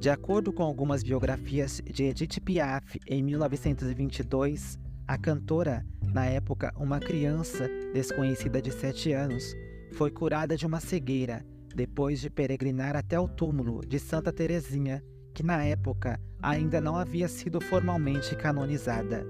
De 0.00 0.10
acordo 0.10 0.52
com 0.52 0.64
algumas 0.64 1.04
biografias 1.04 1.80
de 1.84 2.02
Edith 2.02 2.40
Piaf, 2.40 2.98
em 3.06 3.22
1922, 3.22 4.81
a 5.06 5.18
cantora, 5.18 5.84
na 6.02 6.26
época 6.26 6.72
uma 6.76 7.00
criança 7.00 7.68
desconhecida 7.92 8.60
de 8.60 8.70
7 8.70 9.12
anos, 9.12 9.54
foi 9.92 10.10
curada 10.10 10.56
de 10.56 10.66
uma 10.66 10.80
cegueira 10.80 11.44
depois 11.74 12.20
de 12.20 12.30
peregrinar 12.30 12.96
até 12.96 13.18
o 13.18 13.28
túmulo 13.28 13.80
de 13.86 13.98
Santa 13.98 14.32
Teresinha, 14.32 15.02
que 15.34 15.42
na 15.42 15.64
época 15.64 16.20
ainda 16.40 16.80
não 16.80 16.96
havia 16.96 17.28
sido 17.28 17.60
formalmente 17.60 18.36
canonizada. 18.36 19.26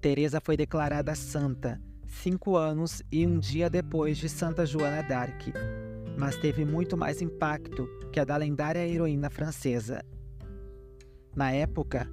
Teresa 0.00 0.40
foi 0.40 0.56
declarada 0.56 1.14
santa 1.14 1.80
cinco 2.10 2.56
anos 2.56 3.02
e 3.10 3.26
um 3.26 3.38
dia 3.38 3.70
depois 3.70 4.18
de 4.18 4.28
Santa 4.28 4.66
Joana 4.66 5.02
d'Arc, 5.02 5.52
mas 6.18 6.36
teve 6.36 6.64
muito 6.64 6.96
mais 6.96 7.22
impacto 7.22 7.88
que 8.12 8.18
a 8.18 8.24
da 8.24 8.36
lendária 8.36 8.86
heroína 8.86 9.30
francesa. 9.30 10.04
Na 11.34 11.52
época, 11.52 12.10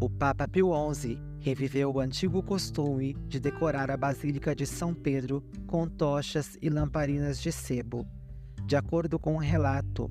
o 0.00 0.10
Papa 0.10 0.46
Pio 0.46 0.70
XI 0.94 1.18
reviveu 1.40 1.90
o 1.92 2.00
antigo 2.00 2.42
costume 2.42 3.14
de 3.28 3.40
decorar 3.40 3.90
a 3.90 3.96
Basílica 3.96 4.54
de 4.54 4.66
São 4.66 4.92
Pedro 4.92 5.42
com 5.66 5.88
tochas 5.88 6.58
e 6.60 6.68
lamparinas 6.68 7.40
de 7.40 7.50
sebo. 7.50 8.06
De 8.66 8.76
acordo 8.76 9.18
com 9.18 9.32
o 9.32 9.36
um 9.36 9.38
relato, 9.38 10.10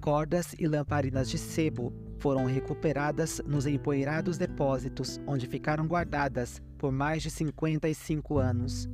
cordas 0.00 0.54
e 0.58 0.68
lamparinas 0.68 1.28
de 1.28 1.38
sebo 1.38 1.92
foram 2.18 2.46
recuperadas 2.46 3.40
nos 3.46 3.66
empoeirados 3.66 4.38
depósitos 4.38 5.20
onde 5.26 5.46
ficaram 5.46 5.86
guardadas 5.86 6.62
por 6.78 6.92
mais 6.92 7.22
de 7.22 7.30
55 7.30 8.38
anos. 8.38 8.88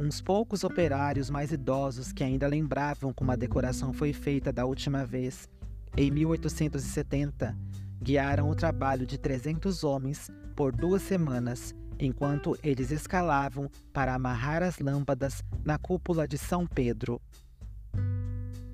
Uns 0.00 0.20
poucos 0.20 0.64
operários 0.64 1.30
mais 1.30 1.52
idosos 1.52 2.12
que 2.12 2.24
ainda 2.24 2.48
lembravam 2.48 3.12
como 3.12 3.30
a 3.30 3.36
decoração 3.36 3.92
foi 3.92 4.12
feita 4.12 4.52
da 4.52 4.64
última 4.64 5.04
vez, 5.04 5.48
em 5.96 6.10
1870, 6.10 7.56
guiaram 8.02 8.50
o 8.50 8.54
trabalho 8.54 9.06
de 9.06 9.16
300 9.16 9.84
homens 9.84 10.30
por 10.56 10.74
duas 10.74 11.02
semanas, 11.02 11.74
enquanto 11.98 12.58
eles 12.62 12.90
escalavam 12.90 13.70
para 13.92 14.14
amarrar 14.14 14.62
as 14.62 14.78
lâmpadas 14.78 15.42
na 15.64 15.78
cúpula 15.78 16.26
de 16.26 16.36
São 16.36 16.66
Pedro. 16.66 17.20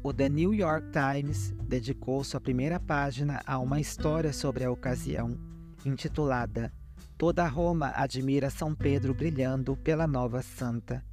O 0.02 0.12
The 0.12 0.28
New 0.28 0.54
York 0.54 0.88
Times 0.90 1.52
dedicou 1.62 2.24
sua 2.24 2.40
primeira 2.40 2.80
página 2.80 3.42
a 3.46 3.58
uma 3.58 3.78
história 3.78 4.32
sobre 4.32 4.64
a 4.64 4.70
ocasião, 4.70 5.36
intitulada 5.84 6.72
Toda 7.18 7.48
Roma 7.48 7.92
admira 7.96 8.48
São 8.48 8.72
Pedro 8.72 9.12
brilhando 9.12 9.76
pela 9.76 10.06
nova 10.06 10.40
santa. 10.40 11.04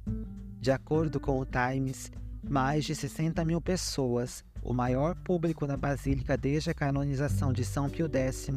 De 0.60 0.70
acordo 0.70 1.18
com 1.18 1.40
o 1.40 1.44
Times, 1.44 2.12
mais 2.48 2.84
de 2.84 2.94
60 2.94 3.44
mil 3.44 3.60
pessoas, 3.60 4.44
o 4.62 4.72
maior 4.72 5.14
público 5.14 5.66
na 5.66 5.76
Basílica 5.76 6.36
desde 6.36 6.70
a 6.70 6.74
canonização 6.74 7.52
de 7.52 7.64
São 7.64 7.88
Pio 7.88 8.08
X, 8.12 8.48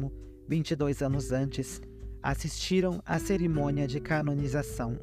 22 0.48 1.02
anos 1.02 1.32
antes, 1.32 1.80
assistiram 2.22 3.02
à 3.06 3.18
cerimônia 3.18 3.86
de 3.86 4.00
canonização. 4.00 4.98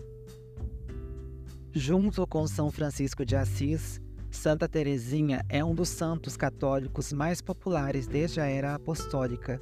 Junto 1.71 2.25
com 2.27 2.47
São 2.47 2.71
Francisco 2.71 3.25
de 3.25 3.35
Assis, 3.35 4.01
Santa 4.29 4.67
Teresinha 4.67 5.45
é 5.49 5.63
um 5.63 5.73
dos 5.73 5.89
santos 5.89 6.35
católicos 6.35 7.13
mais 7.13 7.41
populares 7.41 8.07
desde 8.07 8.41
a 8.41 8.45
era 8.45 8.75
apostólica 8.75 9.61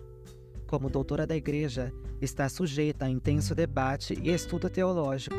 como 0.68 0.90
doutora 0.90 1.28
da 1.28 1.36
Igreja, 1.36 1.94
está 2.22 2.50
sujeita 2.50 3.06
a 3.06 3.10
intenso 3.10 3.54
debate 3.54 4.18
e 4.22 4.30
estudo 4.30 4.70
teológico, 4.70 5.36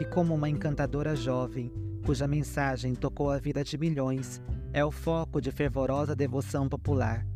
e 0.00 0.04
como 0.04 0.34
uma 0.34 0.48
encantadora 0.48 1.14
jovem, 1.14 1.72
cuja 2.04 2.26
mensagem 2.26 2.94
tocou 2.94 3.30
a 3.30 3.38
vida 3.38 3.62
de 3.62 3.78
milhões, 3.78 4.40
é 4.76 4.84
o 4.84 4.90
foco 4.90 5.40
de 5.40 5.50
fervorosa 5.50 6.14
devoção 6.14 6.68
popular. 6.68 7.26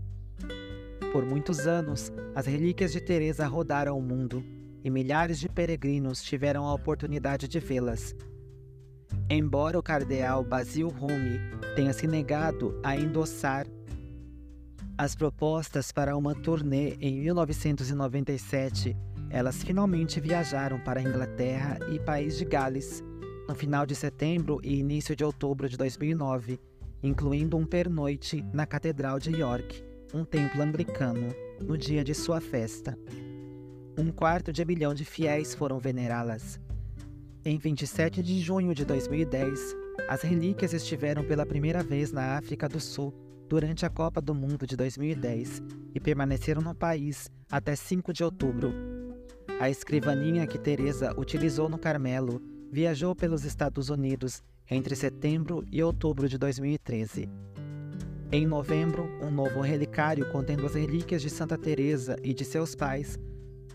Por 1.11 1.25
muitos 1.25 1.67
anos, 1.67 2.13
as 2.35 2.45
relíquias 2.45 2.93
de 2.93 3.01
Teresa 3.01 3.47
rodaram 3.47 3.99
o 3.99 4.03
mundo, 4.03 4.45
e 4.85 4.91
milhares 4.91 5.41
de 5.41 5.49
peregrinos 5.49 6.23
tiveram 6.23 6.67
a 6.67 6.75
oportunidade 6.75 7.49
de 7.49 7.59
vê-las. 7.59 8.15
Embora 9.31 9.79
o 9.79 9.83
cardeal 9.83 10.45
Basil 10.45 10.89
Rumi 10.89 11.41
tenha 11.75 11.95
se 11.95 12.07
negado 12.07 12.79
a 12.83 12.95
endossar 12.95 13.67
as 14.99 15.17
propostas 15.17 15.91
para 15.91 16.19
uma 16.19 16.35
turnê 16.35 16.99
em 17.01 17.21
1997, 17.21 18.95
elas 19.31 19.65
finalmente 19.65 20.21
viajaram 20.21 20.79
para 20.79 21.01
a 21.01 21.03
Inglaterra 21.03 21.79
e 21.91 21.99
País 21.99 22.37
de 22.37 22.45
Gales 22.45 23.03
no 23.49 23.55
final 23.55 23.87
de 23.87 23.95
setembro 23.95 24.61
e 24.63 24.79
início 24.79 25.17
de 25.17 25.25
outubro 25.25 25.71
de 25.71 25.79
2009, 25.79 26.61
incluindo 27.03 27.57
um 27.57 27.65
pernoite 27.65 28.45
na 28.53 28.67
Catedral 28.67 29.19
de 29.19 29.31
York, 29.31 29.83
um 30.13 30.25
templo 30.25 30.63
anglicano, 30.63 31.35
no 31.61 31.77
dia 31.77 32.03
de 32.03 32.15
sua 32.15 32.41
festa. 32.41 32.99
Um 33.99 34.11
quarto 34.11 34.53
de 34.53 34.65
milhão 34.65 34.95
de 34.95 35.05
fiéis 35.05 35.55
foram 35.55 35.79
venerá-las. 35.79 36.61
Em 37.45 37.59
27 37.59 38.23
de 38.23 38.41
junho 38.41 38.75
de 38.75 38.85
2010, 38.85 39.77
as 40.09 40.23
relíquias 40.23 40.73
estiveram 40.73 41.25
pela 41.25 41.47
primeira 41.47 41.83
vez 41.83 42.13
na 42.13 42.37
África 42.37 42.69
do 42.69 42.81
Sul 42.81 43.15
durante 43.49 43.85
a 43.85 43.91
Copa 43.91 44.21
do 44.21 44.35
Mundo 44.35 44.67
de 44.67 44.77
2010 44.77 45.63
e 45.95 46.01
permaneceram 46.01 46.63
no 46.63 46.75
país 46.75 47.31
até 47.51 47.75
5 47.75 48.13
de 48.13 48.23
outubro. 48.23 48.73
A 49.59 49.69
escrivaninha 49.69 50.47
que 50.47 50.59
Teresa 50.59 51.15
utilizou 51.19 51.69
no 51.69 51.79
Carmelo 51.79 52.41
viajou 52.71 53.15
pelos 53.15 53.45
Estados 53.45 53.91
Unidos 53.91 54.43
entre 54.71 54.95
setembro 54.95 55.65
e 55.71 55.83
outubro 55.83 56.29
de 56.29 56.39
2013. 56.39 57.29
Em 58.31 58.47
novembro, 58.47 59.11
um 59.21 59.31
novo 59.31 59.61
relicário 59.61 60.31
contendo 60.31 60.65
as 60.65 60.75
relíquias 60.75 61.21
de 61.21 61.29
Santa 61.29 61.59
Teresa 61.59 62.17
e 62.23 62.33
de 62.33 62.45
seus 62.45 62.77
pais 62.77 63.19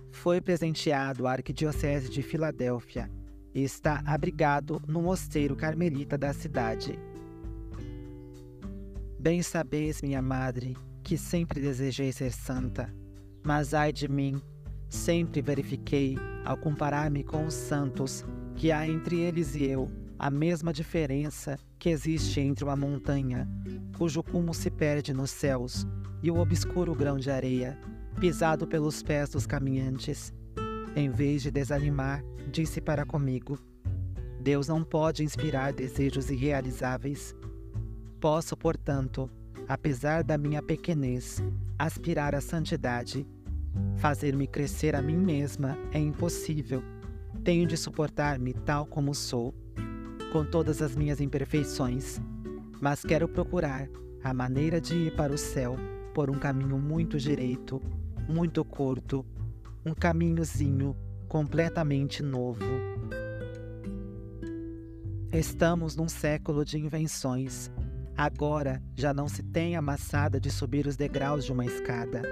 foi 0.09 0.39
presenteado 0.39 1.27
à 1.27 1.33
Arquidiocese 1.33 2.09
de 2.09 2.21
Filadélfia 2.21 3.11
e 3.53 3.61
está 3.61 4.01
abrigado 4.05 4.81
no 4.87 5.01
mosteiro 5.01 5.57
carmelita 5.57 6.17
da 6.17 6.31
cidade. 6.31 6.97
Bem 9.19 9.41
sabeis, 9.41 10.01
minha 10.01 10.21
madre, 10.21 10.77
que 11.03 11.17
sempre 11.17 11.59
desejei 11.59 12.13
ser 12.13 12.31
santa, 12.31 12.93
mas 13.43 13.73
ai 13.73 13.91
de 13.91 14.07
mim, 14.07 14.41
sempre 14.87 15.41
verifiquei, 15.41 16.17
ao 16.45 16.55
comparar-me 16.55 17.23
com 17.23 17.45
os 17.45 17.53
santos, 17.53 18.23
que 18.55 18.71
há 18.71 18.87
entre 18.87 19.19
eles 19.19 19.55
e 19.55 19.65
eu 19.65 19.91
a 20.17 20.29
mesma 20.29 20.71
diferença 20.71 21.57
que 21.77 21.89
existe 21.89 22.39
entre 22.39 22.63
uma 22.63 22.75
montanha, 22.75 23.47
cujo 23.97 24.23
cume 24.23 24.53
se 24.53 24.71
perde 24.71 25.13
nos 25.13 25.29
céus, 25.29 25.85
e 26.23 26.31
o 26.31 26.37
obscuro 26.37 26.95
grão 26.95 27.17
de 27.17 27.29
areia, 27.29 27.77
pisado 28.19 28.65
pelos 28.65 29.03
pés 29.03 29.29
dos 29.29 29.45
caminhantes. 29.45 30.33
Em 30.95 31.09
vez 31.09 31.41
de 31.41 31.51
desanimar, 31.51 32.23
disse 32.51 32.79
para 32.79 33.05
comigo: 33.05 33.59
Deus 34.41 34.67
não 34.67 34.83
pode 34.83 35.23
inspirar 35.23 35.73
desejos 35.73 36.29
irrealizáveis. 36.29 37.35
Posso, 38.19 38.55
portanto, 38.55 39.29
apesar 39.67 40.23
da 40.23 40.37
minha 40.37 40.61
pequenez, 40.63 41.43
aspirar 41.77 42.33
à 42.33 42.41
santidade. 42.41 43.27
Fazer-me 43.97 44.47
crescer 44.47 44.95
a 44.95 45.01
mim 45.01 45.17
mesma 45.17 45.77
é 45.91 45.99
impossível. 45.99 46.81
Tenho 47.43 47.67
de 47.67 47.75
suportar-me 47.75 48.53
tal 48.53 48.85
como 48.85 49.13
sou 49.13 49.53
com 50.35 50.43
todas 50.43 50.81
as 50.81 50.93
minhas 50.97 51.21
imperfeições, 51.21 52.19
mas 52.81 53.05
quero 53.05 53.25
procurar 53.25 53.87
a 54.21 54.33
maneira 54.33 54.81
de 54.81 54.93
ir 54.93 55.15
para 55.15 55.31
o 55.31 55.37
céu 55.37 55.77
por 56.13 56.29
um 56.29 56.37
caminho 56.37 56.77
muito 56.77 57.17
direito, 57.17 57.81
muito 58.27 58.65
curto, 58.65 59.25
um 59.85 59.93
caminhozinho 59.93 60.93
completamente 61.29 62.21
novo. 62.21 62.65
Estamos 65.31 65.95
num 65.95 66.09
século 66.09 66.65
de 66.65 66.79
invenções. 66.79 67.71
Agora 68.17 68.83
já 68.93 69.13
não 69.13 69.29
se 69.29 69.41
tem 69.41 69.77
a 69.77 69.81
maçada 69.81 70.37
de 70.37 70.51
subir 70.51 70.85
os 70.85 70.97
degraus 70.97 71.45
de 71.45 71.53
uma 71.53 71.65
escada. 71.65 72.23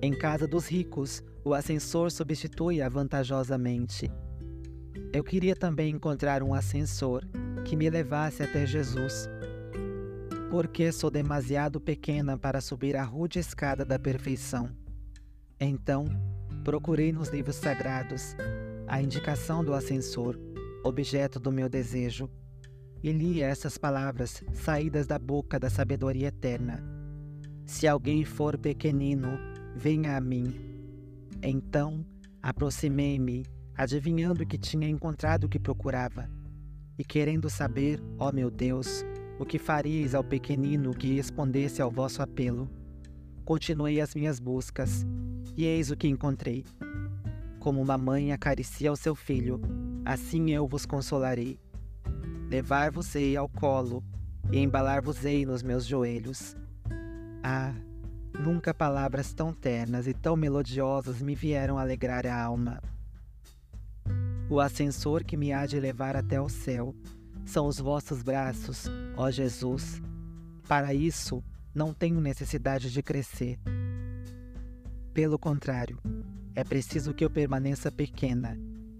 Em 0.00 0.16
casa 0.16 0.46
dos 0.48 0.66
ricos, 0.66 1.22
o 1.44 1.52
ascensor 1.52 2.10
substitui-a 2.10 2.88
vantajosamente 2.88 4.10
eu 5.12 5.22
queria 5.22 5.54
também 5.54 5.94
encontrar 5.94 6.42
um 6.42 6.52
ascensor 6.52 7.22
que 7.64 7.76
me 7.76 7.88
levasse 7.88 8.42
até 8.42 8.66
Jesus, 8.66 9.28
porque 10.50 10.90
sou 10.92 11.10
demasiado 11.10 11.80
pequena 11.80 12.36
para 12.36 12.60
subir 12.60 12.96
a 12.96 13.02
rude 13.02 13.38
escada 13.38 13.84
da 13.84 13.98
perfeição. 13.98 14.70
Então, 15.58 16.06
procurei 16.64 17.12
nos 17.12 17.28
livros 17.28 17.56
sagrados 17.56 18.34
a 18.86 19.00
indicação 19.00 19.64
do 19.64 19.72
ascensor, 19.72 20.38
objeto 20.82 21.38
do 21.38 21.52
meu 21.52 21.68
desejo, 21.68 22.28
e 23.02 23.12
li 23.12 23.42
essas 23.42 23.76
palavras 23.76 24.42
saídas 24.52 25.06
da 25.06 25.18
boca 25.18 25.60
da 25.60 25.70
sabedoria 25.70 26.28
eterna: 26.28 26.82
Se 27.64 27.86
alguém 27.86 28.24
for 28.24 28.58
pequenino, 28.58 29.38
venha 29.76 30.16
a 30.16 30.20
mim. 30.20 30.54
Então, 31.42 32.04
aproximei-me 32.42 33.44
adivinhando 33.76 34.46
que 34.46 34.58
tinha 34.58 34.88
encontrado 34.88 35.44
o 35.44 35.48
que 35.48 35.58
procurava, 35.58 36.28
e 36.98 37.04
querendo 37.04 37.50
saber, 37.50 38.00
ó 38.18 38.30
meu 38.30 38.50
Deus, 38.50 39.04
o 39.38 39.44
que 39.44 39.58
faríeis 39.58 40.14
ao 40.14 40.22
pequenino 40.22 40.94
que 40.94 41.14
respondesse 41.14 41.82
ao 41.82 41.90
vosso 41.90 42.22
apelo. 42.22 42.70
Continuei 43.44 44.00
as 44.00 44.14
minhas 44.14 44.38
buscas, 44.38 45.04
e 45.56 45.64
eis 45.64 45.90
o 45.90 45.96
que 45.96 46.08
encontrei. 46.08 46.64
Como 47.58 47.82
uma 47.82 47.98
mãe 47.98 48.32
acaricia 48.32 48.92
o 48.92 48.96
seu 48.96 49.14
filho, 49.14 49.60
assim 50.04 50.50
eu 50.50 50.66
vos 50.66 50.86
consolarei. 50.86 51.58
Levar-vos-ei 52.48 53.36
ao 53.36 53.48
colo 53.48 54.04
e 54.52 54.58
embalar-vos-ei 54.58 55.44
nos 55.44 55.62
meus 55.62 55.84
joelhos. 55.84 56.54
Ah, 57.42 57.74
nunca 58.38 58.72
palavras 58.72 59.32
tão 59.32 59.52
ternas 59.52 60.06
e 60.06 60.14
tão 60.14 60.36
melodiosas 60.36 61.20
me 61.20 61.34
vieram 61.34 61.78
alegrar 61.78 62.26
a 62.26 62.42
alma. 62.42 62.80
O 64.54 64.60
ascensor 64.60 65.24
que 65.24 65.36
me 65.36 65.52
há 65.52 65.66
de 65.66 65.80
levar 65.80 66.14
até 66.14 66.40
o 66.40 66.48
céu 66.48 66.94
são 67.44 67.66
os 67.66 67.80
vossos 67.80 68.22
braços, 68.22 68.84
ó 69.16 69.28
Jesus. 69.28 70.00
Para 70.68 70.94
isso, 70.94 71.42
não 71.74 71.92
tenho 71.92 72.20
necessidade 72.20 72.92
de 72.92 73.02
crescer. 73.02 73.58
Pelo 75.12 75.40
contrário, 75.40 75.98
é 76.54 76.62
preciso 76.62 77.12
que 77.12 77.24
eu 77.24 77.30
permaneça 77.30 77.90
pequena 77.90 78.56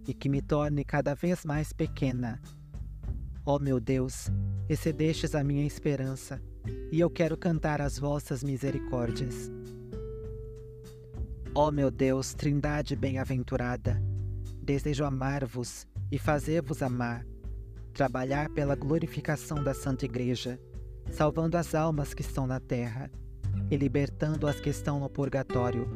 e 0.09 0.13
que 0.13 0.29
me 0.29 0.43
torne 0.43 0.85
cada 0.85 1.15
vez 1.15 1.45
mais 1.45 1.73
pequena. 1.73 2.43
Ó 3.47 3.57
meu 3.61 3.79
Deus, 3.79 4.33
excedestes 4.69 5.37
a 5.37 5.45
minha 5.45 5.65
esperança, 5.65 6.43
e 6.91 6.99
eu 6.99 7.09
quero 7.09 7.37
cantar 7.37 7.81
as 7.81 7.97
vossas 7.97 8.43
misericórdias. 8.43 9.53
Ó 11.55 11.71
meu 11.71 11.93
Deus, 11.93 12.35
Trindade 12.35 12.97
bem-aventurada, 12.97 14.03
Desejo 14.65 15.05
amar-vos 15.05 15.87
e 16.11 16.19
fazer-vos 16.19 16.81
amar, 16.81 17.27
trabalhar 17.93 18.49
pela 18.49 18.75
glorificação 18.75 19.63
da 19.63 19.75
Santa 19.75 20.07
Igreja, 20.07 20.59
salvando 21.11 21.59
as 21.59 21.75
almas 21.75 22.15
que 22.15 22.23
estão 22.23 22.47
na 22.47 22.59
terra 22.59 23.11
e 23.71 23.77
libertando 23.77 24.47
as 24.47 24.59
que 24.59 24.71
estão 24.71 24.99
no 24.99 25.11
purgatório. 25.11 25.87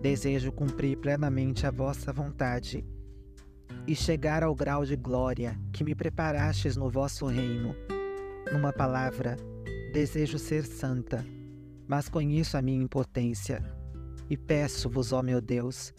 Desejo 0.00 0.52
cumprir 0.52 0.96
plenamente 0.98 1.66
a 1.66 1.72
vossa 1.72 2.12
vontade 2.12 2.86
e 3.84 3.96
chegar 3.96 4.44
ao 4.44 4.54
grau 4.54 4.84
de 4.84 4.94
glória 4.94 5.58
que 5.72 5.82
me 5.82 5.92
preparastes 5.92 6.76
no 6.76 6.88
vosso 6.88 7.26
reino. 7.26 7.74
Numa 8.52 8.72
palavra, 8.72 9.34
desejo 9.92 10.38
ser 10.38 10.64
santa, 10.64 11.26
mas 11.88 12.08
conheço 12.08 12.56
a 12.56 12.62
minha 12.62 12.80
impotência 12.80 13.60
e 14.30 14.36
peço-vos, 14.36 15.12
ó 15.12 15.20
meu 15.20 15.40
Deus, 15.40 15.92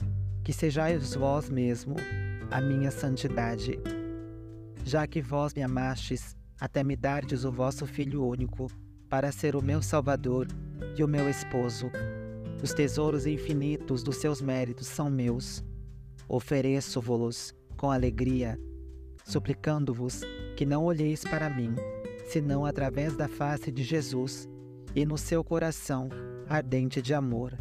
que 0.43 0.53
sejais 0.53 1.15
vós 1.15 1.49
mesmo 1.49 1.95
a 2.51 2.59
minha 2.61 2.91
santidade. 2.91 3.79
Já 4.83 5.05
que 5.05 5.21
vós 5.21 5.53
me 5.53 5.61
amastes, 5.61 6.35
até 6.59 6.83
me 6.83 6.95
dardes 6.95 7.45
o 7.45 7.51
vosso 7.51 7.85
Filho 7.85 8.25
único, 8.25 8.67
para 9.09 9.31
ser 9.31 9.55
o 9.55 9.61
meu 9.61 9.81
Salvador 9.81 10.47
e 10.97 11.03
o 11.03 11.07
meu 11.07 11.29
esposo. 11.29 11.91
Os 12.61 12.73
tesouros 12.73 13.25
infinitos 13.25 14.03
dos 14.03 14.17
seus 14.17 14.41
méritos 14.41 14.87
são 14.87 15.09
meus. 15.09 15.63
Ofereço-vos 16.27 17.53
com 17.77 17.89
alegria, 17.89 18.59
suplicando-vos 19.25 20.21
que 20.55 20.65
não 20.65 20.83
olheis 20.83 21.23
para 21.23 21.49
mim, 21.49 21.73
senão 22.27 22.65
através 22.65 23.15
da 23.15 23.27
face 23.27 23.71
de 23.71 23.83
Jesus 23.83 24.47
e 24.95 25.05
no 25.05 25.17
seu 25.17 25.43
coração 25.43 26.09
ardente 26.47 27.01
de 27.01 27.13
amor. 27.13 27.57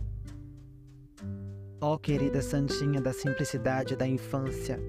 Ó 1.81 1.97
querida 1.97 2.43
Santinha 2.43 3.01
da 3.01 3.13
simplicidade 3.13 3.95
da 3.95 4.05
infância, 4.05 4.81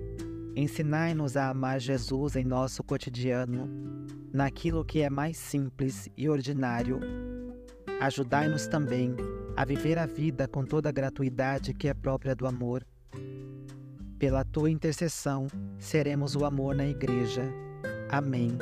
ensinai-nos 0.55 1.37
a 1.37 1.49
amar 1.49 1.79
Jesus 1.79 2.35
em 2.35 2.43
nosso 2.43 2.83
cotidiano, 2.83 3.69
naquilo 4.33 4.83
que 4.83 5.01
é 5.01 5.09
mais 5.09 5.37
simples 5.37 6.09
e 6.17 6.27
ordinário. 6.27 6.99
Ajudai-nos 8.01 8.65
também 8.65 9.15
a 9.55 9.63
viver 9.63 9.99
a 9.99 10.07
vida 10.07 10.47
com 10.47 10.65
toda 10.65 10.89
a 10.89 10.91
gratuidade 10.91 11.75
que 11.75 11.87
é 11.87 11.93
própria 11.93 12.35
do 12.35 12.47
amor. 12.47 12.83
Pela 14.17 14.43
tua 14.43 14.71
intercessão, 14.71 15.45
seremos 15.77 16.35
o 16.35 16.43
amor 16.43 16.73
na 16.73 16.87
Igreja. 16.87 17.43
Amém. 18.09 18.57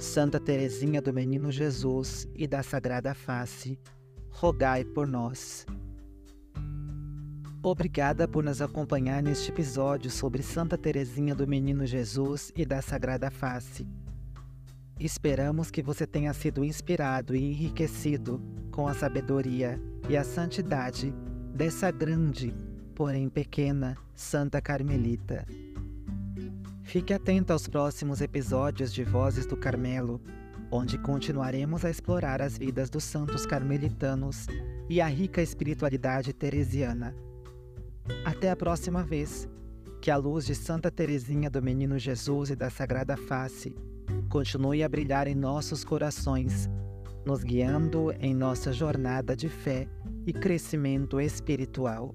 Santa 0.00 0.40
Teresinha 0.40 1.00
do 1.00 1.12
Menino 1.12 1.52
Jesus 1.52 2.28
e 2.34 2.48
da 2.48 2.64
Sagrada 2.64 3.14
Face, 3.14 3.78
rogai 4.30 4.84
por 4.84 5.06
nós. 5.06 5.64
Obrigada 7.68 8.28
por 8.28 8.44
nos 8.44 8.62
acompanhar 8.62 9.20
neste 9.20 9.50
episódio 9.50 10.08
sobre 10.08 10.40
Santa 10.40 10.78
Teresinha 10.78 11.34
do 11.34 11.48
Menino 11.48 11.84
Jesus 11.84 12.52
e 12.54 12.64
da 12.64 12.80
Sagrada 12.80 13.28
Face. 13.28 13.84
Esperamos 15.00 15.68
que 15.68 15.82
você 15.82 16.06
tenha 16.06 16.32
sido 16.32 16.64
inspirado 16.64 17.34
e 17.34 17.42
enriquecido 17.42 18.40
com 18.70 18.86
a 18.86 18.94
sabedoria 18.94 19.82
e 20.08 20.16
a 20.16 20.22
santidade 20.22 21.12
dessa 21.52 21.90
grande, 21.90 22.54
porém 22.94 23.28
pequena, 23.28 23.96
Santa 24.14 24.60
Carmelita. 24.60 25.44
Fique 26.84 27.12
atento 27.12 27.52
aos 27.52 27.66
próximos 27.66 28.20
episódios 28.20 28.94
de 28.94 29.02
Vozes 29.02 29.44
do 29.44 29.56
Carmelo, 29.56 30.20
onde 30.70 30.96
continuaremos 30.98 31.84
a 31.84 31.90
explorar 31.90 32.40
as 32.40 32.56
vidas 32.56 32.88
dos 32.88 33.02
santos 33.02 33.44
carmelitanos 33.44 34.46
e 34.88 35.00
a 35.00 35.08
rica 35.08 35.42
espiritualidade 35.42 36.32
teresiana. 36.32 37.25
Até 38.24 38.50
a 38.50 38.56
próxima 38.56 39.02
vez. 39.02 39.48
Que 40.00 40.10
a 40.10 40.16
luz 40.16 40.46
de 40.46 40.54
Santa 40.54 40.90
Teresinha 40.90 41.50
do 41.50 41.60
Menino 41.60 41.98
Jesus 41.98 42.50
e 42.50 42.56
da 42.56 42.70
Sagrada 42.70 43.16
Face 43.16 43.74
continue 44.28 44.82
a 44.82 44.88
brilhar 44.88 45.26
em 45.26 45.34
nossos 45.34 45.82
corações, 45.82 46.68
nos 47.24 47.42
guiando 47.42 48.12
em 48.20 48.34
nossa 48.34 48.72
jornada 48.72 49.34
de 49.34 49.48
fé 49.48 49.88
e 50.26 50.32
crescimento 50.32 51.20
espiritual. 51.20 52.14